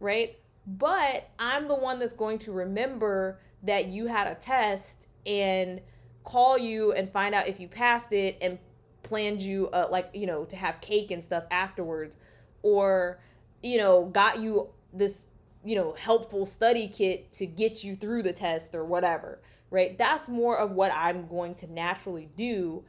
right? 0.00 0.38
But 0.66 1.30
I'm 1.38 1.68
the 1.68 1.74
one 1.74 1.98
that's 1.98 2.14
going 2.14 2.38
to 2.38 2.52
remember 2.52 3.40
that 3.62 3.86
you 3.86 4.06
had 4.06 4.26
a 4.26 4.34
test 4.34 5.08
and 5.26 5.80
call 6.24 6.58
you 6.58 6.92
and 6.92 7.10
find 7.10 7.34
out 7.34 7.48
if 7.48 7.58
you 7.58 7.68
passed 7.68 8.12
it 8.12 8.36
and 8.40 8.58
planned 9.02 9.40
you 9.40 9.68
uh, 9.68 9.88
like 9.90 10.10
you 10.12 10.26
know 10.26 10.44
to 10.44 10.56
have 10.56 10.80
cake 10.80 11.10
and 11.10 11.24
stuff 11.24 11.44
afterwards 11.50 12.16
or 12.62 13.18
you 13.62 13.78
know 13.78 14.06
got 14.06 14.38
you 14.38 14.68
this 14.92 15.24
you 15.64 15.74
know 15.74 15.92
helpful 15.98 16.46
study 16.46 16.88
kit 16.88 17.30
to 17.32 17.46
get 17.46 17.82
you 17.84 17.96
through 17.96 18.22
the 18.22 18.32
test 18.32 18.74
or 18.74 18.84
whatever 18.84 19.40
right? 19.70 19.96
That's 19.98 20.28
more 20.28 20.58
of 20.58 20.72
what 20.72 20.92
i'm 20.92 21.26
going 21.26 21.54
to 21.56 21.72
naturally 21.72 22.28
do 22.36 22.84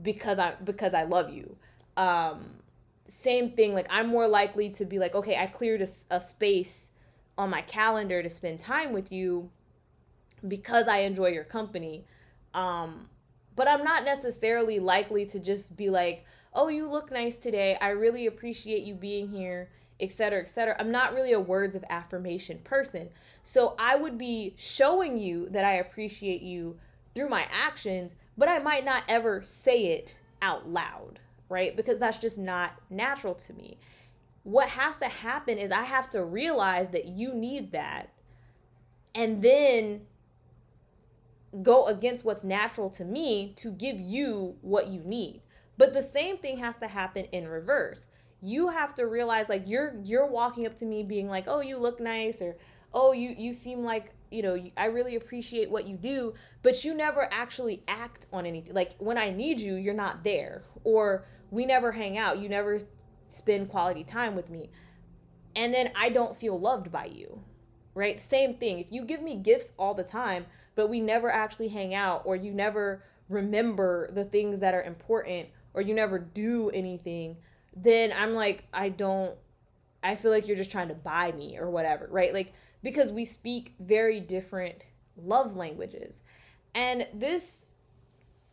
because 0.00 0.38
i 0.38 0.54
because 0.64 0.94
i 0.94 1.02
love 1.02 1.30
you. 1.30 1.56
Um 1.96 2.56
same 3.08 3.50
thing 3.50 3.74
like 3.74 3.86
i'm 3.90 4.08
more 4.08 4.26
likely 4.26 4.70
to 4.70 4.86
be 4.86 4.98
like 4.98 5.14
okay 5.14 5.36
i 5.36 5.46
cleared 5.46 5.82
a, 5.82 5.88
a 6.10 6.18
space 6.18 6.92
on 7.36 7.50
my 7.50 7.60
calendar 7.60 8.22
to 8.22 8.30
spend 8.30 8.58
time 8.58 8.90
with 8.90 9.12
you 9.12 9.50
because 10.48 10.88
i 10.88 10.98
enjoy 10.98 11.28
your 11.28 11.44
company. 11.44 12.04
Um 12.54 13.08
but 13.54 13.68
i'm 13.68 13.84
not 13.84 14.04
necessarily 14.04 14.78
likely 14.78 15.26
to 15.26 15.38
just 15.38 15.76
be 15.76 15.90
like 15.90 16.24
oh 16.54 16.68
you 16.68 16.90
look 16.90 17.10
nice 17.10 17.36
today. 17.36 17.76
I 17.80 17.90
really 17.90 18.26
appreciate 18.26 18.82
you 18.82 18.94
being 18.94 19.28
here 19.28 19.70
etc 20.02 20.40
etc 20.40 20.76
i'm 20.78 20.90
not 20.90 21.14
really 21.14 21.32
a 21.32 21.40
words 21.40 21.74
of 21.74 21.84
affirmation 21.88 22.58
person 22.64 23.08
so 23.42 23.74
i 23.78 23.96
would 23.96 24.18
be 24.18 24.54
showing 24.56 25.16
you 25.16 25.48
that 25.48 25.64
i 25.64 25.72
appreciate 25.72 26.42
you 26.42 26.76
through 27.14 27.28
my 27.28 27.46
actions 27.50 28.14
but 28.36 28.48
i 28.48 28.58
might 28.58 28.84
not 28.84 29.04
ever 29.08 29.40
say 29.40 29.86
it 29.86 30.18
out 30.42 30.68
loud 30.68 31.20
right? 31.52 31.76
Because 31.76 31.98
that's 31.98 32.16
just 32.16 32.38
not 32.38 32.80
natural 32.88 33.34
to 33.34 33.52
me. 33.52 33.76
What 34.42 34.70
has 34.70 34.96
to 34.96 35.04
happen 35.04 35.58
is 35.58 35.70
I 35.70 35.82
have 35.82 36.08
to 36.10 36.24
realize 36.24 36.88
that 36.88 37.06
you 37.06 37.34
need 37.34 37.72
that 37.72 38.08
and 39.14 39.42
then 39.42 40.06
go 41.62 41.86
against 41.86 42.24
what's 42.24 42.42
natural 42.42 42.88
to 42.90 43.04
me 43.04 43.52
to 43.56 43.70
give 43.70 44.00
you 44.00 44.56
what 44.62 44.88
you 44.88 45.00
need. 45.00 45.42
But 45.76 45.92
the 45.92 46.02
same 46.02 46.38
thing 46.38 46.58
has 46.58 46.76
to 46.76 46.88
happen 46.88 47.26
in 47.26 47.46
reverse. 47.46 48.06
You 48.42 48.68
have 48.68 48.94
to 48.96 49.06
realize 49.06 49.48
like 49.48 49.62
you're 49.66 49.94
you're 50.02 50.26
walking 50.26 50.66
up 50.66 50.76
to 50.76 50.84
me 50.84 51.02
being 51.04 51.28
like, 51.28 51.44
"Oh, 51.46 51.60
you 51.60 51.78
look 51.78 52.00
nice," 52.00 52.42
or 52.42 52.56
"Oh, 52.92 53.12
you 53.12 53.34
you 53.38 53.52
seem 53.52 53.84
like 53.84 54.12
you 54.32 54.42
know, 54.42 54.58
I 54.76 54.86
really 54.86 55.14
appreciate 55.14 55.70
what 55.70 55.86
you 55.86 55.96
do, 55.96 56.34
but 56.62 56.84
you 56.84 56.94
never 56.94 57.28
actually 57.30 57.82
act 57.86 58.26
on 58.32 58.46
anything. 58.46 58.74
Like 58.74 58.96
when 58.98 59.18
I 59.18 59.30
need 59.30 59.60
you, 59.60 59.76
you're 59.76 59.94
not 59.94 60.24
there. 60.24 60.64
Or 60.84 61.26
we 61.50 61.66
never 61.66 61.92
hang 61.92 62.16
out. 62.16 62.38
You 62.38 62.48
never 62.48 62.80
spend 63.28 63.68
quality 63.68 64.02
time 64.02 64.34
with 64.34 64.48
me. 64.48 64.70
And 65.54 65.72
then 65.72 65.92
I 65.94 66.08
don't 66.08 66.36
feel 66.36 66.58
loved 66.58 66.90
by 66.90 67.04
you. 67.04 67.44
Right? 67.94 68.18
Same 68.18 68.54
thing. 68.54 68.78
If 68.78 68.86
you 68.90 69.04
give 69.04 69.20
me 69.22 69.36
gifts 69.36 69.72
all 69.78 69.92
the 69.92 70.02
time, 70.02 70.46
but 70.74 70.88
we 70.88 70.98
never 70.98 71.30
actually 71.30 71.68
hang 71.68 71.94
out 71.94 72.22
or 72.24 72.34
you 72.34 72.52
never 72.52 73.04
remember 73.28 74.10
the 74.10 74.24
things 74.24 74.60
that 74.60 74.72
are 74.72 74.82
important 74.82 75.50
or 75.74 75.82
you 75.82 75.92
never 75.92 76.18
do 76.18 76.70
anything, 76.70 77.36
then 77.76 78.12
I'm 78.16 78.34
like 78.34 78.64
I 78.72 78.88
don't 78.88 79.36
I 80.02 80.16
feel 80.16 80.30
like 80.30 80.46
you're 80.46 80.56
just 80.56 80.70
trying 80.70 80.88
to 80.88 80.94
buy 80.94 81.32
me 81.32 81.58
or 81.58 81.70
whatever, 81.70 82.08
right? 82.10 82.32
Like 82.34 82.52
because 82.82 83.12
we 83.12 83.24
speak 83.24 83.74
very 83.78 84.20
different 84.20 84.84
love 85.16 85.56
languages. 85.56 86.22
And 86.74 87.06
this 87.14 87.66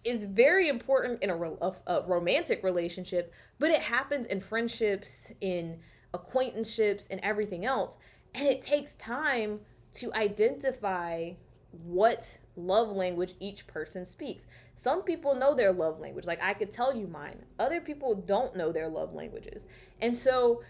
is 0.03 0.25
very 0.25 0.69
important 0.69 1.21
in 1.23 1.29
a, 1.29 1.35
a, 1.35 1.75
a, 1.88 2.01
romantic 2.07 2.63
relationship, 2.63 3.33
but 3.57 3.69
it 3.69 3.81
happens 3.81 4.27
in 4.27 4.39
friendships, 4.39 5.31
in 5.41 5.79
acquaintanceships, 6.13 7.07
and 7.07 7.19
everything 7.21 7.65
else. 7.65 7.97
And 8.33 8.47
it 8.47 8.61
takes 8.61 8.93
time 8.93 9.61
to 9.93 10.13
identify 10.13 11.31
what 11.71 12.39
love 12.55 12.89
language 12.89 13.35
each 13.39 13.67
person 13.67 14.05
speaks. 14.05 14.45
Some 14.75 15.03
people 15.03 15.35
know 15.35 15.53
their 15.53 15.71
love 15.71 15.99
language, 15.99 16.25
like 16.25 16.41
I 16.41 16.53
could 16.53 16.71
tell 16.71 16.95
you 16.95 17.07
mine. 17.07 17.45
Other 17.59 17.79
people 17.81 18.15
don't 18.15 18.55
know 18.55 18.71
their 18.71 18.88
love 18.88 19.13
languages. 19.13 19.65
And 20.01 20.17
so 20.17 20.63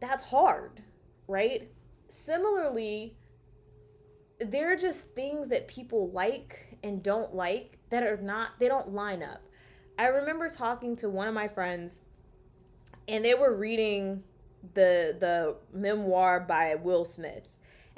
that's 0.00 0.24
hard, 0.24 0.82
right? 1.26 1.70
Similarly, 2.08 3.16
there 4.40 4.72
are 4.72 4.76
just 4.76 5.14
things 5.14 5.48
that 5.48 5.68
people 5.68 6.10
like 6.10 6.78
and 6.82 7.02
don't 7.02 7.34
like 7.34 7.78
that 7.90 8.02
are 8.02 8.16
not 8.16 8.58
they 8.58 8.68
don't 8.68 8.92
line 8.92 9.22
up. 9.22 9.42
I 9.98 10.06
remember 10.06 10.48
talking 10.48 10.94
to 10.96 11.08
one 11.08 11.26
of 11.26 11.34
my 11.34 11.48
friends 11.48 12.02
and 13.08 13.24
they 13.24 13.34
were 13.34 13.54
reading 13.54 14.22
the 14.74 15.16
the 15.18 15.56
memoir 15.72 16.40
by 16.40 16.74
Will 16.76 17.04
Smith. 17.04 17.48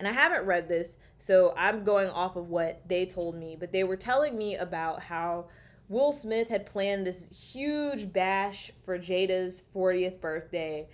And 0.01 0.09
I 0.09 0.13
haven't 0.13 0.47
read 0.47 0.67
this, 0.67 0.97
so 1.19 1.53
I'm 1.59 1.85
going 1.85 2.09
off 2.09 2.35
of 2.35 2.49
what 2.49 2.89
they 2.89 3.05
told 3.05 3.37
me, 3.37 3.55
but 3.55 3.71
they 3.71 3.85
were 3.85 3.97
telling 3.97 4.37
me 4.37 4.57
about 4.57 5.03
how 5.03 5.49
Will 5.91 6.11
Smith 6.11 6.49
had 6.49 6.65
planned 6.65 7.07
this 7.07 7.53
huge 7.53 8.11
bash 8.11 8.71
for 8.83 8.99
Jada's 8.99 9.63
40th 9.75 10.19
birthday 10.19 10.89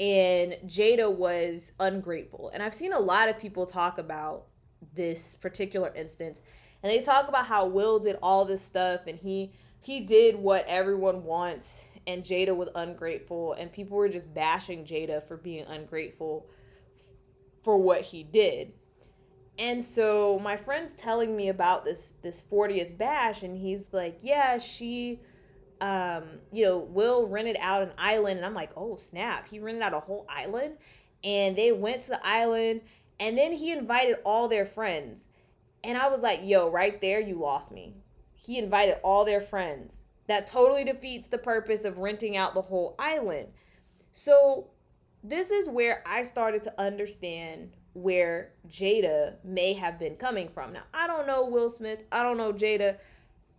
and 0.00 0.56
Jada 0.64 1.14
was 1.14 1.72
ungrateful. 1.78 2.50
And 2.54 2.62
I've 2.62 2.72
seen 2.72 2.94
a 2.94 2.98
lot 2.98 3.28
of 3.28 3.38
people 3.38 3.66
talk 3.66 3.98
about 3.98 4.46
this 4.94 5.36
particular 5.36 5.92
instance 5.94 6.40
and 6.82 6.90
they 6.90 7.02
talk 7.02 7.28
about 7.28 7.44
how 7.44 7.66
Will 7.66 7.98
did 7.98 8.16
all 8.22 8.46
this 8.46 8.62
stuff 8.62 9.02
and 9.06 9.18
he 9.18 9.52
he 9.80 10.00
did 10.00 10.36
what 10.36 10.64
everyone 10.66 11.24
wants 11.24 11.88
and 12.06 12.24
Jada 12.24 12.56
was 12.56 12.70
ungrateful 12.74 13.52
and 13.52 13.70
people 13.70 13.98
were 13.98 14.08
just 14.08 14.32
bashing 14.32 14.84
Jada 14.84 15.22
for 15.22 15.36
being 15.36 15.66
ungrateful 15.66 16.46
for 17.66 17.76
what 17.76 18.02
he 18.02 18.22
did. 18.22 18.72
And 19.58 19.82
so 19.82 20.38
my 20.38 20.56
friend's 20.56 20.92
telling 20.92 21.36
me 21.36 21.48
about 21.48 21.84
this 21.84 22.12
this 22.22 22.40
40th 22.40 22.96
bash 22.96 23.42
and 23.42 23.58
he's 23.58 23.88
like, 23.92 24.20
"Yeah, 24.22 24.58
she 24.58 25.20
um, 25.80 26.24
you 26.52 26.64
know, 26.64 26.78
Will 26.78 27.26
rented 27.26 27.56
out 27.60 27.82
an 27.82 27.90
island, 27.98 28.38
and 28.38 28.46
I'm 28.46 28.54
like, 28.54 28.70
oh 28.76 28.96
snap, 28.96 29.48
he 29.48 29.58
rented 29.58 29.82
out 29.82 29.92
a 29.92 30.00
whole 30.00 30.26
island, 30.28 30.76
and 31.22 31.56
they 31.56 31.72
went 31.72 32.02
to 32.02 32.10
the 32.10 32.26
island, 32.26 32.82
and 33.20 33.36
then 33.36 33.52
he 33.52 33.72
invited 33.72 34.16
all 34.24 34.48
their 34.48 34.64
friends, 34.64 35.26
and 35.84 35.98
I 35.98 36.08
was 36.08 36.22
like, 36.22 36.40
yo, 36.42 36.70
right 36.70 36.98
there, 37.00 37.20
you 37.20 37.38
lost 37.38 37.70
me. 37.70 37.94
He 38.34 38.58
invited 38.58 38.98
all 39.02 39.24
their 39.24 39.40
friends. 39.40 40.06
That 40.28 40.46
totally 40.46 40.84
defeats 40.84 41.28
the 41.28 41.38
purpose 41.38 41.84
of 41.84 41.98
renting 41.98 42.36
out 42.36 42.54
the 42.54 42.62
whole 42.62 42.96
island. 42.98 43.48
So, 44.12 44.70
this 45.22 45.50
is 45.50 45.68
where 45.68 46.02
I 46.06 46.22
started 46.22 46.62
to 46.64 46.80
understand 46.80 47.72
where 47.94 48.52
Jada 48.68 49.34
may 49.42 49.72
have 49.72 49.98
been 49.98 50.16
coming 50.16 50.48
from. 50.48 50.72
Now, 50.72 50.82
I 50.92 51.06
don't 51.06 51.26
know 51.26 51.46
Will 51.46 51.70
Smith. 51.70 52.04
I 52.12 52.22
don't 52.22 52.36
know 52.36 52.52
Jada. 52.52 52.96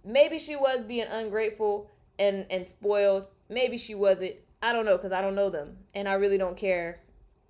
Maybe 0.06 0.38
she 0.40 0.56
was 0.56 0.84
being 0.84 1.08
ungrateful 1.08 1.90
and 2.20 2.46
and 2.50 2.68
spoiled. 2.68 3.26
Maybe 3.50 3.78
she 3.78 3.96
wasn't. 3.96 4.36
I 4.62 4.74
don't 4.74 4.86
know 4.86 4.98
cuz 4.98 5.12
I 5.12 5.22
don't 5.22 5.36
know 5.36 5.50
them 5.50 5.78
and 5.94 6.08
I 6.08 6.14
really 6.14 6.38
don't 6.38 6.58
care 6.58 7.02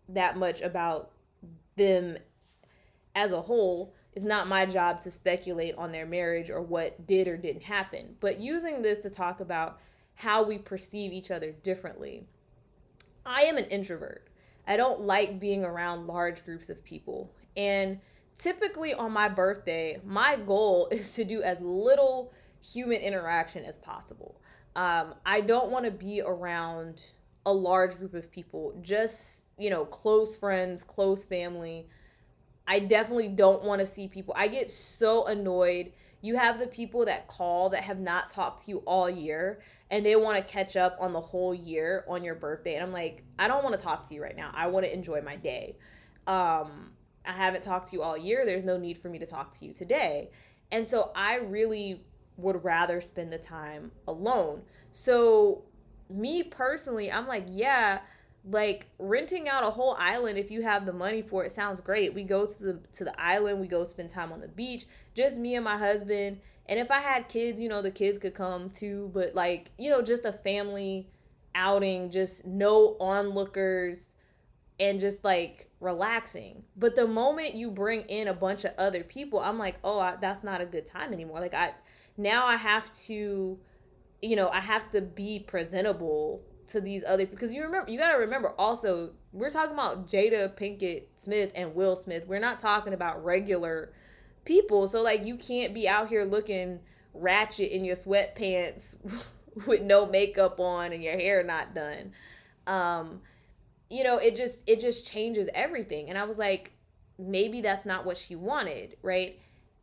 that 0.09 0.37
much 0.37 0.61
about 0.61 1.11
them 1.75 2.17
as 3.15 3.31
a 3.31 3.41
whole. 3.41 3.93
It's 4.13 4.25
not 4.25 4.47
my 4.47 4.65
job 4.65 5.01
to 5.01 5.11
speculate 5.11 5.75
on 5.75 5.91
their 5.91 6.05
marriage 6.05 6.49
or 6.49 6.61
what 6.61 7.05
did 7.05 7.27
or 7.27 7.37
didn't 7.37 7.63
happen. 7.63 8.15
But 8.19 8.39
using 8.39 8.81
this 8.81 8.97
to 8.99 9.09
talk 9.09 9.39
about 9.39 9.79
how 10.15 10.43
we 10.43 10.57
perceive 10.57 11.13
each 11.13 11.29
other 11.29 11.51
differently. 11.51 12.25
I 13.27 13.41
am 13.41 13.57
an 13.57 13.65
introvert. 13.65 14.25
I 14.65 14.77
don't 14.77 15.01
like 15.01 15.39
being 15.39 15.65
around 15.65 16.07
large 16.07 16.43
groups 16.45 16.69
of 16.69 16.83
people. 16.83 17.33
And 17.57 17.99
typically 18.37 18.93
on 18.93 19.11
my 19.11 19.27
birthday, 19.27 19.99
my 20.05 20.37
goal 20.37 20.87
is 20.91 21.13
to 21.15 21.25
do 21.25 21.43
as 21.43 21.59
little 21.59 22.33
human 22.61 23.01
interaction 23.01 23.65
as 23.65 23.77
possible. 23.77 24.39
Um, 24.75 25.15
I 25.25 25.41
don't 25.41 25.71
want 25.71 25.85
to 25.85 25.91
be 25.91 26.21
around 26.25 27.01
a 27.45 27.51
large 27.51 27.97
group 27.97 28.13
of 28.13 28.31
people, 28.31 28.73
just, 28.81 29.43
you 29.57 29.69
know, 29.69 29.85
close 29.85 30.35
friends, 30.35 30.83
close 30.83 31.23
family. 31.23 31.87
I 32.67 32.79
definitely 32.79 33.29
don't 33.29 33.63
want 33.63 33.79
to 33.79 33.85
see 33.85 34.07
people. 34.07 34.33
I 34.37 34.47
get 34.47 34.69
so 34.69 35.25
annoyed. 35.25 35.91
You 36.21 36.35
have 36.35 36.59
the 36.59 36.67
people 36.67 37.05
that 37.05 37.27
call 37.27 37.69
that 37.69 37.83
have 37.83 37.99
not 37.99 38.29
talked 38.29 38.65
to 38.65 38.71
you 38.71 38.77
all 38.79 39.09
year 39.09 39.59
and 39.89 40.05
they 40.05 40.15
want 40.15 40.37
to 40.37 40.53
catch 40.53 40.75
up 40.75 40.97
on 40.99 41.13
the 41.13 41.21
whole 41.21 41.53
year 41.53 42.03
on 42.07 42.23
your 42.23 42.35
birthday. 42.35 42.75
And 42.75 42.83
I'm 42.83 42.91
like, 42.91 43.23
I 43.39 43.47
don't 43.47 43.63
want 43.63 43.77
to 43.77 43.81
talk 43.81 44.07
to 44.09 44.13
you 44.13 44.21
right 44.21 44.35
now. 44.35 44.51
I 44.53 44.67
want 44.67 44.85
to 44.85 44.93
enjoy 44.93 45.21
my 45.21 45.35
day. 45.35 45.77
Um, 46.25 46.91
I 47.25 47.31
haven't 47.31 47.63
talked 47.63 47.89
to 47.89 47.95
you 47.95 48.01
all 48.01 48.17
year. 48.17 48.45
There's 48.45 48.63
no 48.63 48.77
need 48.77 48.97
for 48.97 49.09
me 49.09 49.19
to 49.19 49.25
talk 49.25 49.51
to 49.59 49.65
you 49.65 49.73
today. 49.73 50.31
And 50.71 50.87
so 50.87 51.11
I 51.15 51.35
really 51.35 52.01
would 52.35 52.63
rather 52.63 53.01
spend 53.01 53.31
the 53.31 53.37
time 53.37 53.91
alone. 54.07 54.61
So, 54.91 55.63
me 56.09 56.43
personally, 56.43 57.11
I'm 57.11 57.27
like, 57.27 57.45
yeah, 57.49 57.99
like 58.49 58.87
renting 58.97 59.49
out 59.49 59.63
a 59.63 59.69
whole 59.69 59.95
island 59.99 60.37
if 60.37 60.49
you 60.51 60.61
have 60.61 60.85
the 60.85 60.93
money 60.93 61.21
for 61.21 61.43
it 61.43 61.51
sounds 61.51 61.81
great. 61.81 62.13
We 62.13 62.23
go 62.23 62.45
to 62.45 62.63
the 62.63 62.79
to 62.93 63.03
the 63.03 63.21
island, 63.21 63.59
we 63.59 63.67
go 63.67 63.83
spend 63.83 64.09
time 64.09 64.31
on 64.31 64.39
the 64.39 64.47
beach, 64.47 64.85
just 65.15 65.37
me 65.37 65.55
and 65.55 65.65
my 65.65 65.77
husband 65.77 66.39
and 66.69 66.79
if 66.79 66.91
I 66.91 66.99
had 66.99 67.29
kids, 67.29 67.61
you 67.61 67.69
know, 67.69 67.81
the 67.81 67.91
kids 67.91 68.17
could 68.17 68.33
come 68.33 68.69
too, 68.69 69.09
but 69.13 69.35
like, 69.35 69.71
you 69.77 69.89
know, 69.89 70.01
just 70.01 70.25
a 70.25 70.33
family 70.33 71.09
outing, 71.55 72.11
just 72.11 72.45
no 72.45 72.97
onlookers 72.99 74.09
and 74.79 74.99
just 74.99 75.23
like 75.23 75.69
relaxing. 75.79 76.63
But 76.75 76.95
the 76.95 77.07
moment 77.07 77.55
you 77.55 77.71
bring 77.71 78.01
in 78.01 78.27
a 78.27 78.33
bunch 78.33 78.65
of 78.65 78.73
other 78.77 79.03
people, 79.03 79.39
I'm 79.39 79.57
like, 79.57 79.77
"Oh, 79.83 79.99
I, 79.99 80.15
that's 80.21 80.43
not 80.43 80.61
a 80.61 80.65
good 80.65 80.85
time 80.85 81.13
anymore." 81.13 81.39
Like 81.39 81.53
I 81.53 81.73
now 82.17 82.45
I 82.45 82.55
have 82.55 82.93
to 83.05 83.59
you 84.21 84.35
know, 84.35 84.49
I 84.49 84.59
have 84.59 84.89
to 84.91 85.01
be 85.01 85.39
presentable 85.39 86.41
to 86.67 86.81
these 86.81 87.03
other 87.05 87.25
because 87.25 87.53
you 87.53 87.63
remember 87.63 87.89
you 87.89 87.97
got 87.97 88.11
to 88.11 88.17
remember 88.17 88.53
also 88.57 89.11
we're 89.31 89.49
talking 89.49 89.73
about 89.73 90.07
Jada 90.07 90.53
Pinkett 90.53 91.03
Smith 91.15 91.51
and 91.55 91.73
Will 91.75 91.95
Smith. 91.95 92.27
We're 92.27 92.39
not 92.39 92.59
talking 92.59 92.93
about 92.93 93.23
regular 93.23 93.93
people. 94.47 94.87
So 94.87 95.03
like 95.03 95.25
you 95.25 95.35
can't 95.35 95.73
be 95.73 95.87
out 95.87 96.07
here 96.07 96.23
looking 96.23 96.79
ratchet 97.13 97.71
in 97.71 97.83
your 97.83 97.95
sweatpants 97.95 98.95
with 99.67 99.81
no 99.81 100.05
makeup 100.05 100.59
on 100.59 100.93
and 100.93 101.03
your 101.03 101.15
hair 101.15 101.43
not 101.43 101.75
done. 101.75 102.13
Um 102.65 103.21
you 103.89 104.03
know, 104.03 104.17
it 104.17 104.35
just 104.35 104.63
it 104.65 104.79
just 104.79 105.05
changes 105.05 105.49
everything. 105.53 106.09
And 106.09 106.17
I 106.17 106.23
was 106.23 106.37
like 106.37 106.71
maybe 107.19 107.61
that's 107.61 107.85
not 107.85 108.05
what 108.05 108.17
she 108.17 108.35
wanted, 108.35 108.97
right? 109.01 109.39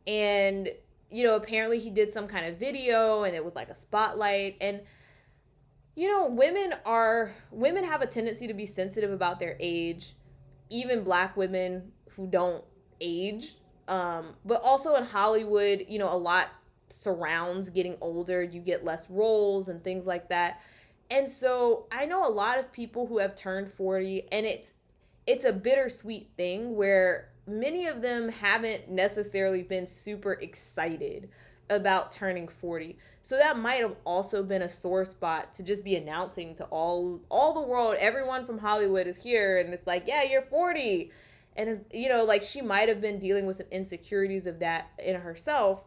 And 0.07 0.69
you 1.11 1.23
know, 1.23 1.35
apparently 1.35 1.79
he 1.79 1.91
did 1.91 2.11
some 2.11 2.27
kind 2.27 2.47
of 2.47 2.57
video 2.57 3.23
and 3.23 3.35
it 3.35 3.45
was 3.45 3.55
like 3.55 3.69
a 3.69 3.75
spotlight 3.75 4.57
and 4.59 4.81
you 5.95 6.09
know, 6.09 6.27
women 6.27 6.73
are 6.85 7.33
women 7.51 7.83
have 7.85 8.01
a 8.01 8.07
tendency 8.07 8.47
to 8.47 8.53
be 8.53 8.65
sensitive 8.65 9.11
about 9.11 9.39
their 9.39 9.55
age. 9.59 10.15
Even 10.71 11.03
black 11.03 11.37
women 11.37 11.91
who 12.15 12.25
don't 12.25 12.63
age 12.99 13.55
um, 13.87 14.35
but 14.43 14.61
also 14.63 14.95
in 14.95 15.05
Hollywood, 15.05 15.85
you 15.87 15.99
know, 15.99 16.11
a 16.11 16.17
lot 16.17 16.49
surrounds 16.89 17.69
getting 17.69 17.97
older. 18.01 18.41
You 18.43 18.61
get 18.61 18.83
less 18.83 19.09
roles 19.09 19.67
and 19.67 19.83
things 19.83 20.05
like 20.05 20.29
that. 20.29 20.61
And 21.11 21.29
so 21.29 21.85
I 21.91 22.05
know 22.05 22.27
a 22.27 22.31
lot 22.31 22.57
of 22.57 22.71
people 22.71 23.07
who 23.07 23.19
have 23.19 23.35
turned 23.35 23.71
40 23.71 24.23
and 24.31 24.45
it's 24.45 24.71
it's 25.27 25.45
a 25.45 25.53
bittersweet 25.53 26.27
thing 26.37 26.75
where 26.75 27.29
many 27.47 27.87
of 27.87 28.01
them 28.01 28.29
haven't 28.29 28.89
necessarily 28.89 29.63
been 29.63 29.87
super 29.87 30.33
excited 30.33 31.29
about 31.67 32.11
turning 32.11 32.47
40. 32.47 32.97
So 33.23 33.37
that 33.37 33.57
might 33.57 33.81
have 33.81 33.95
also 34.05 34.43
been 34.43 34.61
a 34.61 34.69
sore 34.69 35.03
spot 35.03 35.55
to 35.55 35.63
just 35.63 35.83
be 35.83 35.95
announcing 35.95 36.53
to 36.55 36.65
all 36.65 37.21
all 37.29 37.53
the 37.53 37.61
world, 37.61 37.95
everyone 37.99 38.45
from 38.45 38.59
Hollywood 38.59 39.07
is 39.07 39.17
here 39.17 39.59
and 39.59 39.73
it's 39.73 39.87
like, 39.87 40.07
"Yeah, 40.07 40.23
you're 40.23 40.43
40." 40.43 41.11
And 41.55 41.85
you 41.91 42.09
know 42.09 42.23
like 42.23 42.43
she 42.43 42.61
might 42.61 42.89
have 42.89 43.01
been 43.01 43.19
dealing 43.19 43.45
with 43.45 43.57
some 43.57 43.67
insecurities 43.71 44.45
of 44.45 44.59
that 44.59 44.91
in 45.03 45.15
herself 45.15 45.83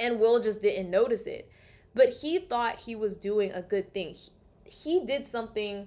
and 0.00 0.18
will 0.18 0.40
just 0.40 0.62
didn't 0.62 0.90
notice 0.90 1.26
it. 1.26 1.50
But 1.94 2.08
he 2.22 2.38
thought 2.38 2.80
he 2.80 2.96
was 2.96 3.16
doing 3.16 3.52
a 3.52 3.62
good 3.62 3.94
thing. 3.94 4.14
He, 4.14 4.30
he 4.68 5.04
did 5.06 5.26
something 5.26 5.86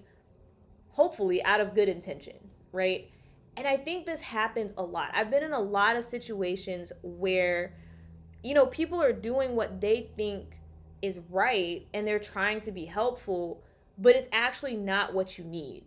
hopefully 0.91 1.43
out 1.43 1.59
of 1.59 1.75
good 1.75 1.89
intention 1.89 2.37
right? 2.71 3.09
And 3.55 3.67
i 3.67 3.75
think 3.75 4.05
this 4.05 4.21
happens 4.21 4.73
a 4.77 4.83
lot. 4.83 5.11
I've 5.13 5.31
been 5.31 5.43
in 5.43 5.51
a 5.51 5.59
lot 5.59 5.95
of 5.95 6.05
situations 6.05 6.91
where 7.01 7.73
you 8.43 8.53
know 8.53 8.67
people 8.67 9.01
are 9.01 9.13
doing 9.13 9.55
what 9.55 9.81
they 9.81 10.11
think 10.15 10.59
is 11.01 11.19
right 11.29 11.87
and 11.93 12.07
they're 12.07 12.19
trying 12.19 12.61
to 12.61 12.71
be 12.71 12.85
helpful 12.85 13.63
but 13.97 14.15
it's 14.15 14.29
actually 14.31 14.75
not 14.75 15.13
what 15.13 15.37
you 15.37 15.43
need 15.43 15.83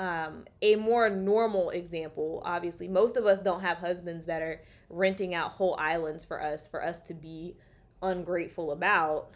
um, 0.00 0.46
a 0.62 0.76
more 0.76 1.10
normal 1.10 1.68
example, 1.68 2.40
obviously, 2.46 2.88
most 2.88 3.18
of 3.18 3.26
us 3.26 3.38
don't 3.38 3.60
have 3.60 3.76
husbands 3.76 4.24
that 4.24 4.40
are 4.40 4.62
renting 4.88 5.34
out 5.34 5.52
whole 5.52 5.76
islands 5.78 6.24
for 6.24 6.42
us 6.42 6.66
for 6.66 6.82
us 6.82 7.00
to 7.00 7.12
be 7.12 7.54
ungrateful 8.02 8.72
about. 8.72 9.28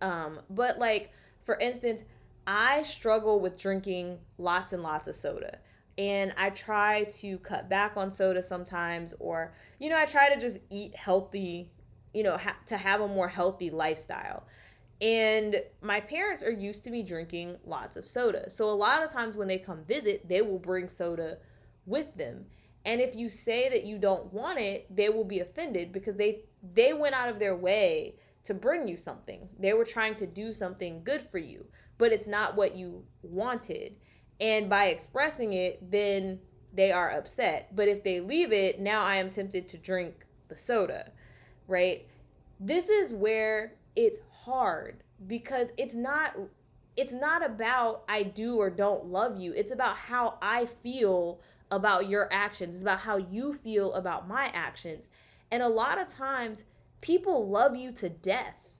Um, 0.00 0.38
but 0.48 0.78
like, 0.78 1.10
for 1.44 1.58
instance, 1.58 2.04
I 2.46 2.82
struggle 2.82 3.40
with 3.40 3.58
drinking 3.58 4.20
lots 4.38 4.72
and 4.72 4.84
lots 4.84 5.08
of 5.08 5.16
soda. 5.16 5.58
And 5.98 6.32
I 6.36 6.50
try 6.50 7.02
to 7.18 7.38
cut 7.38 7.68
back 7.68 7.96
on 7.96 8.12
soda 8.12 8.44
sometimes, 8.44 9.14
or, 9.18 9.52
you 9.80 9.90
know, 9.90 9.98
I 9.98 10.06
try 10.06 10.32
to 10.32 10.40
just 10.40 10.58
eat 10.70 10.94
healthy, 10.94 11.72
you 12.14 12.22
know, 12.22 12.36
ha- 12.36 12.58
to 12.66 12.76
have 12.76 13.00
a 13.00 13.08
more 13.08 13.26
healthy 13.26 13.70
lifestyle. 13.70 14.44
And 15.02 15.56
my 15.80 15.98
parents 15.98 16.44
are 16.44 16.52
used 16.52 16.84
to 16.84 16.90
me 16.90 17.02
drinking 17.02 17.56
lots 17.66 17.96
of 17.96 18.06
soda. 18.06 18.48
So 18.50 18.70
a 18.70 18.70
lot 18.70 19.02
of 19.02 19.12
times 19.12 19.36
when 19.36 19.48
they 19.48 19.58
come 19.58 19.84
visit, 19.84 20.28
they 20.28 20.42
will 20.42 20.60
bring 20.60 20.88
soda 20.88 21.38
with 21.84 22.16
them. 22.16 22.46
And 22.84 23.00
if 23.00 23.16
you 23.16 23.28
say 23.28 23.68
that 23.68 23.84
you 23.84 23.98
don't 23.98 24.32
want 24.32 24.60
it, 24.60 24.86
they 24.94 25.08
will 25.08 25.24
be 25.24 25.40
offended 25.40 25.92
because 25.92 26.14
they 26.14 26.44
they 26.62 26.92
went 26.92 27.16
out 27.16 27.28
of 27.28 27.40
their 27.40 27.56
way 27.56 28.14
to 28.44 28.54
bring 28.54 28.86
you 28.86 28.96
something. 28.96 29.48
They 29.58 29.72
were 29.72 29.84
trying 29.84 30.14
to 30.16 30.26
do 30.26 30.52
something 30.52 31.02
good 31.02 31.22
for 31.30 31.38
you, 31.38 31.66
but 31.98 32.12
it's 32.12 32.28
not 32.28 32.54
what 32.54 32.76
you 32.76 33.04
wanted. 33.22 33.96
And 34.40 34.68
by 34.68 34.86
expressing 34.86 35.52
it, 35.52 35.90
then 35.90 36.38
they 36.72 36.92
are 36.92 37.10
upset. 37.10 37.74
But 37.74 37.88
if 37.88 38.04
they 38.04 38.20
leave 38.20 38.52
it, 38.52 38.80
now 38.80 39.02
I 39.04 39.16
am 39.16 39.30
tempted 39.30 39.68
to 39.68 39.78
drink 39.78 40.26
the 40.48 40.56
soda, 40.56 41.10
right? 41.66 42.06
This 42.60 42.88
is 42.88 43.12
where 43.12 43.74
it's 43.96 44.18
hard 44.44 45.02
because 45.26 45.72
it's 45.76 45.94
not 45.94 46.36
it's 46.96 47.12
not 47.12 47.44
about 47.44 48.04
I 48.08 48.22
do 48.22 48.56
or 48.56 48.70
don't 48.70 49.06
love 49.06 49.38
you. 49.38 49.52
It's 49.54 49.72
about 49.72 49.96
how 49.96 50.38
I 50.42 50.66
feel 50.66 51.40
about 51.70 52.08
your 52.08 52.28
actions. 52.30 52.74
It's 52.74 52.82
about 52.82 53.00
how 53.00 53.16
you 53.16 53.54
feel 53.54 53.94
about 53.94 54.28
my 54.28 54.50
actions. 54.52 55.08
And 55.50 55.62
a 55.62 55.68
lot 55.68 56.00
of 56.00 56.08
times 56.08 56.64
people 57.00 57.48
love 57.48 57.76
you 57.76 57.92
to 57.92 58.08
death. 58.08 58.78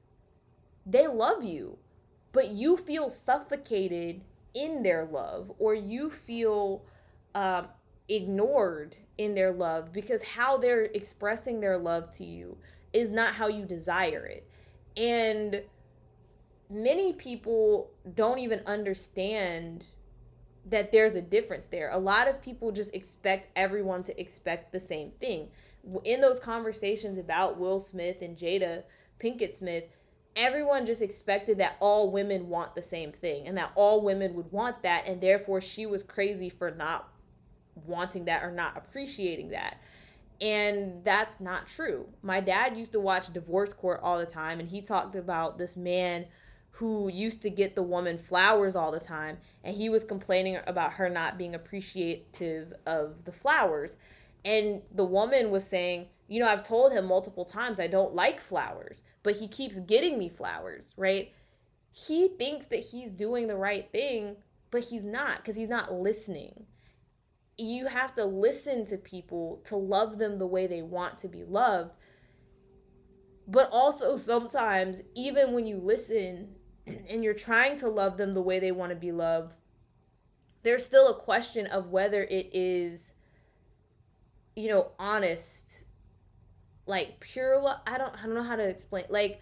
They 0.85 1.07
love 1.07 1.43
you, 1.43 1.79
but 2.33 2.49
you 2.49 2.77
feel 2.77 3.09
suffocated 3.09 4.23
in 4.53 4.83
their 4.83 5.07
love 5.07 5.53
or 5.59 5.75
you 5.75 6.11
feel 6.11 6.85
um, 7.35 7.69
ignored 8.09 8.97
in 9.17 9.35
their 9.35 9.53
love 9.53 9.93
because 9.93 10.23
how 10.23 10.59
they're 10.59 10.85
expressing 10.85 11.61
their 11.61 11.79
love 11.79 12.11
to 12.17 12.25
you 12.25 12.59
is 12.93 13.11
not 13.11 13.35
how 13.35 13.49
you 13.49 13.65
desire 13.65 14.27
it. 14.27 14.51
And 14.97 15.63
many 16.71 17.13
people 17.13 17.91
don't 18.15 18.39
even 18.39 18.63
understand 18.67 19.87
that 20.67 20.93
there's 20.93 21.15
a 21.15 21.23
difference 21.23 21.67
there. 21.67 21.91
A 21.91 21.99
lot 21.99 22.29
of 22.29 22.41
people 22.41 22.71
just 22.71 22.95
expect 22.95 23.49
everyone 23.57 24.05
to 24.05 24.21
expect 24.21 24.73
the 24.73 24.81
same 24.81 25.11
thing. 25.21 25.49
In 26.05 26.21
those 26.21 26.39
conversations 26.39 27.19
about 27.19 27.59
Will 27.59 27.81
Smith 27.81 28.23
and 28.23 28.37
Jada 28.37 28.85
Pinkett 29.19 29.53
Smith, 29.53 29.85
everyone 30.37 30.87
just 30.87 31.03
expected 31.03 31.59
that 31.59 31.77
all 31.81 32.11
women 32.11 32.49
want 32.49 32.75
the 32.75 32.83
same 32.83 33.13
thing 33.13 33.47
and 33.47 33.57
that 33.57 33.73
all 33.75 34.01
women 34.03 34.35
would 34.35 34.51
want 34.53 34.83
that 34.83 35.07
and 35.07 35.21
therefore 35.21 35.61
she 35.61 35.85
was 35.85 36.03
crazy 36.03 36.49
for 36.49 36.71
not 36.71 37.09
wanting 37.87 38.25
that 38.27 38.43
or 38.43 38.51
not 38.51 38.77
appreciating 38.77 39.51
that. 39.51 39.79
And 40.41 41.05
that's 41.05 41.41
not 41.41 41.69
true. 41.69 42.09
My 42.23 42.41
dad 42.41 42.77
used 42.77 42.93
to 42.93 43.01
watch 43.01 43.33
divorce 43.33 43.73
court 43.73 44.01
all 44.03 44.19
the 44.19 44.27
time, 44.27 44.59
and 44.59 44.69
he 44.69 44.81
talked 44.81 45.15
about 45.15 45.59
this 45.59 45.77
man 45.77 46.27
who 46.77 47.09
used 47.09 47.43
to 47.43 47.51
get 47.51 47.77
the 47.77 47.83
woman 47.83 48.19
flowers 48.19 48.75
all 48.75 48.91
the 48.91 48.99
time, 48.99 49.39
and 49.63 49.77
he 49.77 49.89
was 49.89 50.05
complaining 50.05 50.59
about 50.67 50.95
her 50.95 51.09
not 51.09 51.39
being 51.39 51.55
appreciative 51.55 52.73
of 52.87 53.25
the 53.25 53.33
flowers. 53.33 53.97
And 54.45 54.83
the 54.93 55.05
woman 55.05 55.51
was 55.51 55.65
saying, 55.65 56.09
You 56.27 56.41
know, 56.41 56.49
I've 56.49 56.65
told 56.65 56.93
him 56.93 57.07
multiple 57.07 57.45
times 57.45 57.79
I 57.79 57.87
don't 57.87 58.15
like 58.15 58.41
flowers, 58.41 59.03
but 59.23 59.37
he 59.37 59.47
keeps 59.47 59.79
getting 59.79 60.19
me 60.19 60.29
flowers, 60.29 60.95
right? 60.97 61.33
He 61.93 62.29
thinks 62.29 62.67
that 62.67 62.81
he's 62.81 63.11
doing 63.13 63.47
the 63.47 63.57
right 63.57 63.89
thing, 63.93 64.37
but 64.71 64.85
he's 64.85 65.05
not 65.05 65.37
because 65.37 65.55
he's 65.55 65.69
not 65.69 65.93
listening 65.93 66.67
you 67.59 67.87
have 67.87 68.15
to 68.15 68.25
listen 68.25 68.85
to 68.87 68.97
people 68.97 69.61
to 69.65 69.77
love 69.77 70.19
them 70.19 70.39
the 70.39 70.47
way 70.47 70.67
they 70.67 70.83
want 70.83 71.19
to 71.19 71.29
be 71.29 71.45
loved. 71.45 71.93
But 73.47 73.69
also, 73.71 74.17
sometimes, 74.17 75.03
even 75.15 75.53
when 75.53 75.67
you 75.67 75.79
listen 75.79 76.55
and 76.87 77.23
you're 77.23 77.35
trying 77.35 77.77
to 77.77 77.89
love 77.89 78.17
them 78.17 78.33
the 78.33 78.43
way 78.43 78.59
they 78.59 78.73
want 78.73 78.91
to 78.91 78.97
be 78.97 79.13
loved, 79.13 79.55
there's 80.63 80.85
still 80.85 81.09
a 81.09 81.15
question 81.15 81.67
of 81.67 81.89
whether 81.89 82.23
it 82.23 82.51
is, 82.53 83.15
you 84.55 84.69
know, 84.69 84.93
honest, 84.99 85.87
like 86.87 87.21
pure 87.21 87.61
love. 87.61 87.81
I 87.87 87.99
don't, 87.99 88.15
I 88.17 88.27
don't 88.27 88.35
know 88.35 88.43
how 88.43 88.57
to 88.57 88.69
explain. 88.69 89.05
Like, 89.09 89.41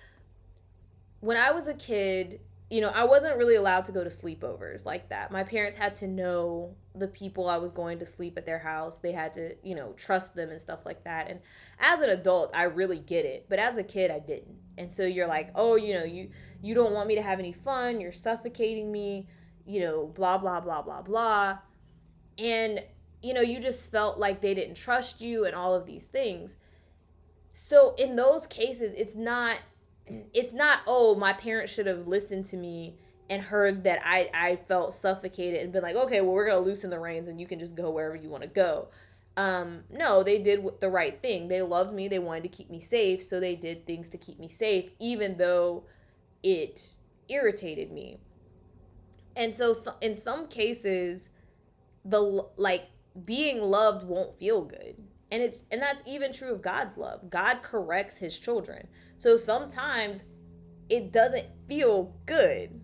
when 1.21 1.37
I 1.37 1.53
was 1.53 1.69
a 1.69 1.75
kid, 1.75 2.41
you 2.71 2.81
know, 2.81 2.91
I 2.91 3.03
wasn't 3.03 3.37
really 3.37 3.57
allowed 3.57 3.85
to 3.87 3.93
go 3.93 4.05
to 4.05 4.11
sleepovers 4.11 4.85
like 4.85 5.09
that. 5.09 5.33
My 5.33 5.43
parents 5.43 5.77
had 5.77 5.97
to 5.97 6.07
know 6.07 6.77
the 6.95 7.09
people 7.09 7.49
I 7.49 7.57
was 7.57 7.73
going 7.73 7.99
to 7.99 8.07
sleep 8.07 8.39
at 8.39 8.47
their 8.47 8.61
house. 8.61 9.01
They 9.01 9.11
had 9.11 9.35
to, 9.35 9.57
you 9.65 9.75
know, 9.75 9.93
trust 9.97 10.37
them 10.37 10.51
and 10.51 10.61
stuff 10.61 10.87
like 10.87 11.03
that. 11.03 11.29
And 11.29 11.41
as 11.81 12.01
an 12.01 12.11
adult, 12.11 12.55
I 12.55 12.65
really 12.65 12.99
get 12.99 13.25
it, 13.25 13.47
but 13.49 13.59
as 13.59 13.77
a 13.77 13.83
kid, 13.83 14.13
I 14.13 14.21
didn't. 14.21 14.57
And 14.79 14.93
so 14.93 15.05
you're 15.05 15.27
like, 15.27 15.51
"Oh, 15.57 15.75
you 15.75 15.95
know, 15.95 16.05
you 16.05 16.31
you 16.63 16.75
don't 16.75 16.93
want 16.93 17.09
me 17.09 17.17
to 17.17 17.23
have 17.23 17.41
any 17.41 17.53
fun. 17.53 18.01
You're 18.01 18.13
suffocating 18.13 18.91
me." 18.93 19.27
You 19.67 19.81
know, 19.81 20.07
blah 20.07 20.39
blah 20.39 20.61
blah 20.61 20.83
blah 20.83 21.03
blah. 21.03 21.59
And 22.39 22.85
you 23.21 23.35
know, 23.35 23.41
you 23.41 23.61
just 23.61 23.91
felt 23.91 24.19
like 24.19 24.41
they 24.41 24.55
didn't 24.55 24.77
trust 24.77 25.21
you 25.21 25.45
and 25.45 25.55
all 25.55 25.75
of 25.75 25.87
these 25.87 26.07
things. 26.07 26.57
So 27.53 27.95
in 27.99 28.17
those 28.17 28.47
cases, 28.47 28.95
it's 28.95 29.15
not 29.15 29.59
it's 30.35 30.53
not 30.53 30.81
oh 30.87 31.15
my 31.15 31.33
parents 31.33 31.73
should 31.73 31.87
have 31.87 32.07
listened 32.07 32.45
to 32.47 32.57
me 32.57 32.97
and 33.29 33.43
heard 33.43 33.85
that 33.85 34.01
I 34.05 34.31
I 34.35 34.57
felt 34.57 34.93
suffocated 34.93 35.63
and 35.63 35.73
been 35.73 35.83
like 35.83 35.97
okay 35.97 36.21
well 36.21 36.35
we're 36.35 36.49
gonna 36.49 36.61
loosen 36.61 36.91
the 36.91 36.99
reins 36.99 37.29
and 37.29 37.41
you 37.41 37.47
can 37.47 37.59
just 37.59 37.75
go 37.75 37.91
wherever 37.91 38.17
you 38.17 38.29
want 38.29 38.43
to 38.43 38.49
go. 38.49 38.89
Um, 39.37 39.85
no, 39.91 40.23
they 40.23 40.39
did 40.39 40.65
the 40.81 40.91
right 40.91 41.23
thing. 41.23 41.49
They 41.49 41.63
loved 41.63 41.95
me. 41.95 42.09
They 42.09 42.19
wanted 42.19 42.43
to 42.43 42.49
keep 42.51 42.69
me 42.69 42.81
safe, 42.81 43.23
so 43.23 43.41
they 43.41 43.55
did 43.55 43.87
things 43.87 44.09
to 44.11 44.19
keep 44.19 44.39
me 44.39 44.49
safe, 44.49 44.91
even 44.99 45.39
though 45.39 45.85
it 46.43 46.97
irritated 47.29 47.91
me. 47.91 48.19
And 49.37 49.55
so, 49.55 49.73
so 49.73 49.95
in 50.01 50.15
some 50.15 50.47
cases, 50.49 51.31
the 52.05 52.49
like 52.57 52.91
being 53.25 53.63
loved 53.63 54.07
won't 54.07 54.35
feel 54.35 54.63
good 54.63 54.97
and 55.33 55.43
it's 55.43 55.63
and 55.71 55.81
that's 55.81 56.03
even 56.07 56.33
true 56.33 56.53
of 56.53 56.63
God's 56.63 56.97
love. 56.97 57.31
God 57.31 57.63
corrects 57.63 58.19
his 58.19 58.39
children. 58.39 58.89
So 59.19 59.37
sometimes 59.37 60.25
it 60.89 61.13
doesn't 61.13 61.47
feel 61.69 62.15
good. 62.27 62.81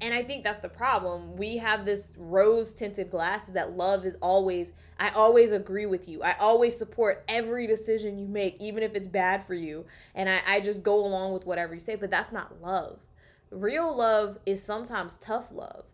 And 0.00 0.14
I 0.14 0.22
think 0.22 0.44
that's 0.44 0.60
the 0.60 0.68
problem. 0.68 1.36
We 1.36 1.56
have 1.56 1.84
this 1.84 2.12
rose 2.16 2.72
tinted 2.72 3.10
glasses 3.10 3.54
that 3.54 3.76
love 3.76 4.04
is 4.06 4.14
always, 4.22 4.72
I 5.00 5.08
always 5.08 5.50
agree 5.50 5.86
with 5.86 6.08
you. 6.08 6.22
I 6.22 6.36
always 6.38 6.76
support 6.76 7.24
every 7.26 7.66
decision 7.66 8.16
you 8.16 8.28
make, 8.28 8.60
even 8.60 8.84
if 8.84 8.94
it's 8.94 9.08
bad 9.08 9.44
for 9.44 9.54
you. 9.54 9.86
And 10.14 10.28
I, 10.28 10.40
I 10.46 10.60
just 10.60 10.84
go 10.84 11.04
along 11.04 11.32
with 11.32 11.46
whatever 11.46 11.74
you 11.74 11.80
say. 11.80 11.96
But 11.96 12.12
that's 12.12 12.30
not 12.30 12.62
love. 12.62 13.00
Real 13.50 13.96
love 13.96 14.38
is 14.46 14.62
sometimes 14.62 15.16
tough 15.16 15.48
love. 15.50 15.84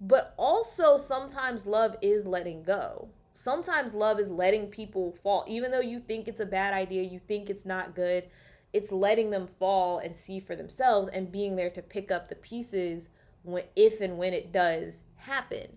But 0.00 0.32
also 0.38 0.96
sometimes 0.96 1.66
love 1.66 1.96
is 2.00 2.24
letting 2.24 2.62
go 2.62 3.10
sometimes 3.32 3.94
love 3.94 4.18
is 4.18 4.28
letting 4.28 4.66
people 4.66 5.12
fall. 5.22 5.44
Even 5.48 5.70
though 5.70 5.80
you 5.80 6.00
think 6.00 6.28
it's 6.28 6.40
a 6.40 6.46
bad 6.46 6.74
idea 6.74 7.02
you 7.02 7.20
think 7.20 7.48
it's 7.48 7.64
not 7.64 7.94
good 7.94 8.24
it's 8.72 8.92
letting 8.92 9.30
them 9.30 9.46
fall 9.46 9.98
and 9.98 10.16
see 10.16 10.38
for 10.38 10.54
themselves 10.54 11.08
and 11.08 11.32
being 11.32 11.56
there 11.56 11.70
to 11.70 11.82
pick 11.82 12.10
up 12.10 12.28
the 12.28 12.36
pieces 12.36 13.08
when 13.42 13.64
if 13.74 14.00
and 14.00 14.16
when 14.18 14.32
it 14.32 14.52
does 14.52 15.02
happen. 15.16 15.76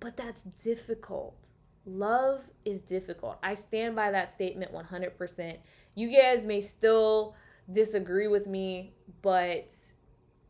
But 0.00 0.16
that's 0.16 0.42
difficult. 0.42 1.36
Love 1.84 2.42
is 2.64 2.80
difficult. 2.80 3.38
I 3.42 3.54
stand 3.54 3.94
by 3.94 4.10
that 4.10 4.30
statement 4.30 4.72
100% 4.72 5.58
you 5.94 6.12
guys 6.12 6.44
may 6.44 6.60
still 6.60 7.34
disagree 7.70 8.28
with 8.28 8.46
me 8.46 8.92
but 9.22 9.74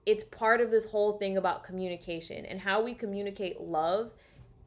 it's 0.04 0.24
part 0.24 0.60
of 0.60 0.70
this 0.70 0.90
whole 0.90 1.12
thing 1.12 1.38
about 1.38 1.64
communication 1.64 2.44
and 2.44 2.60
how 2.60 2.82
we 2.82 2.92
communicate 2.92 3.58
love 3.60 4.12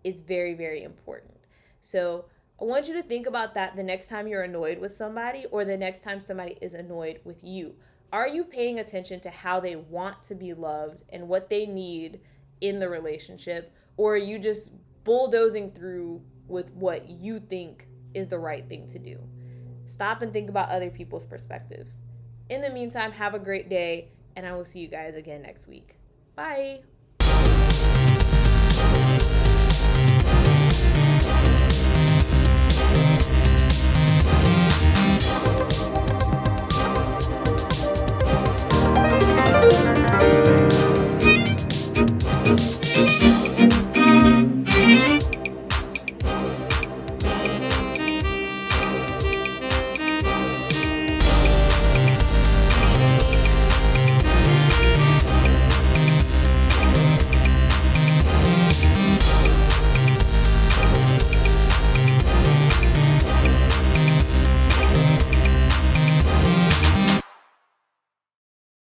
is 0.03 0.21
very 0.21 0.55
very 0.55 0.81
important 0.83 1.38
so 1.79 2.25
I 2.61 2.65
want 2.65 2.87
you 2.87 2.93
to 2.95 3.03
think 3.03 3.25
about 3.25 3.53
that 3.55 3.75
the 3.75 3.83
next 3.83 4.07
time 4.07 4.27
you're 4.27 4.43
annoyed 4.43 4.79
with 4.79 4.93
somebody 4.93 5.45
or 5.51 5.63
the 5.63 5.77
next 5.77 6.03
time 6.03 6.19
somebody 6.19 6.57
is 6.61 6.73
annoyed 6.73 7.21
with 7.23 7.43
you. 7.43 7.75
Are 8.11 8.27
you 8.27 8.43
paying 8.43 8.79
attention 8.79 9.19
to 9.21 9.29
how 9.29 9.59
they 9.59 9.75
want 9.75 10.23
to 10.23 10.35
be 10.35 10.53
loved 10.53 11.03
and 11.09 11.27
what 11.27 11.49
they 11.49 11.65
need 11.65 12.19
in 12.59 12.79
the 12.79 12.89
relationship? 12.89 13.73
Or 13.97 14.15
are 14.15 14.17
you 14.17 14.39
just 14.39 14.71
bulldozing 15.03 15.71
through 15.71 16.21
with 16.47 16.71
what 16.73 17.09
you 17.09 17.39
think 17.39 17.87
is 18.13 18.27
the 18.27 18.39
right 18.39 18.67
thing 18.67 18.87
to 18.87 18.99
do? 18.99 19.19
Stop 19.85 20.21
and 20.21 20.33
think 20.33 20.49
about 20.49 20.69
other 20.69 20.89
people's 20.89 21.25
perspectives. 21.25 22.01
In 22.49 22.61
the 22.61 22.69
meantime, 22.69 23.11
have 23.11 23.35
a 23.35 23.39
great 23.39 23.69
day, 23.69 24.11
and 24.35 24.45
I 24.45 24.53
will 24.53 24.65
see 24.65 24.79
you 24.79 24.87
guys 24.87 25.15
again 25.15 25.41
next 25.41 25.67
week. 25.67 25.95
Bye. 26.35 26.81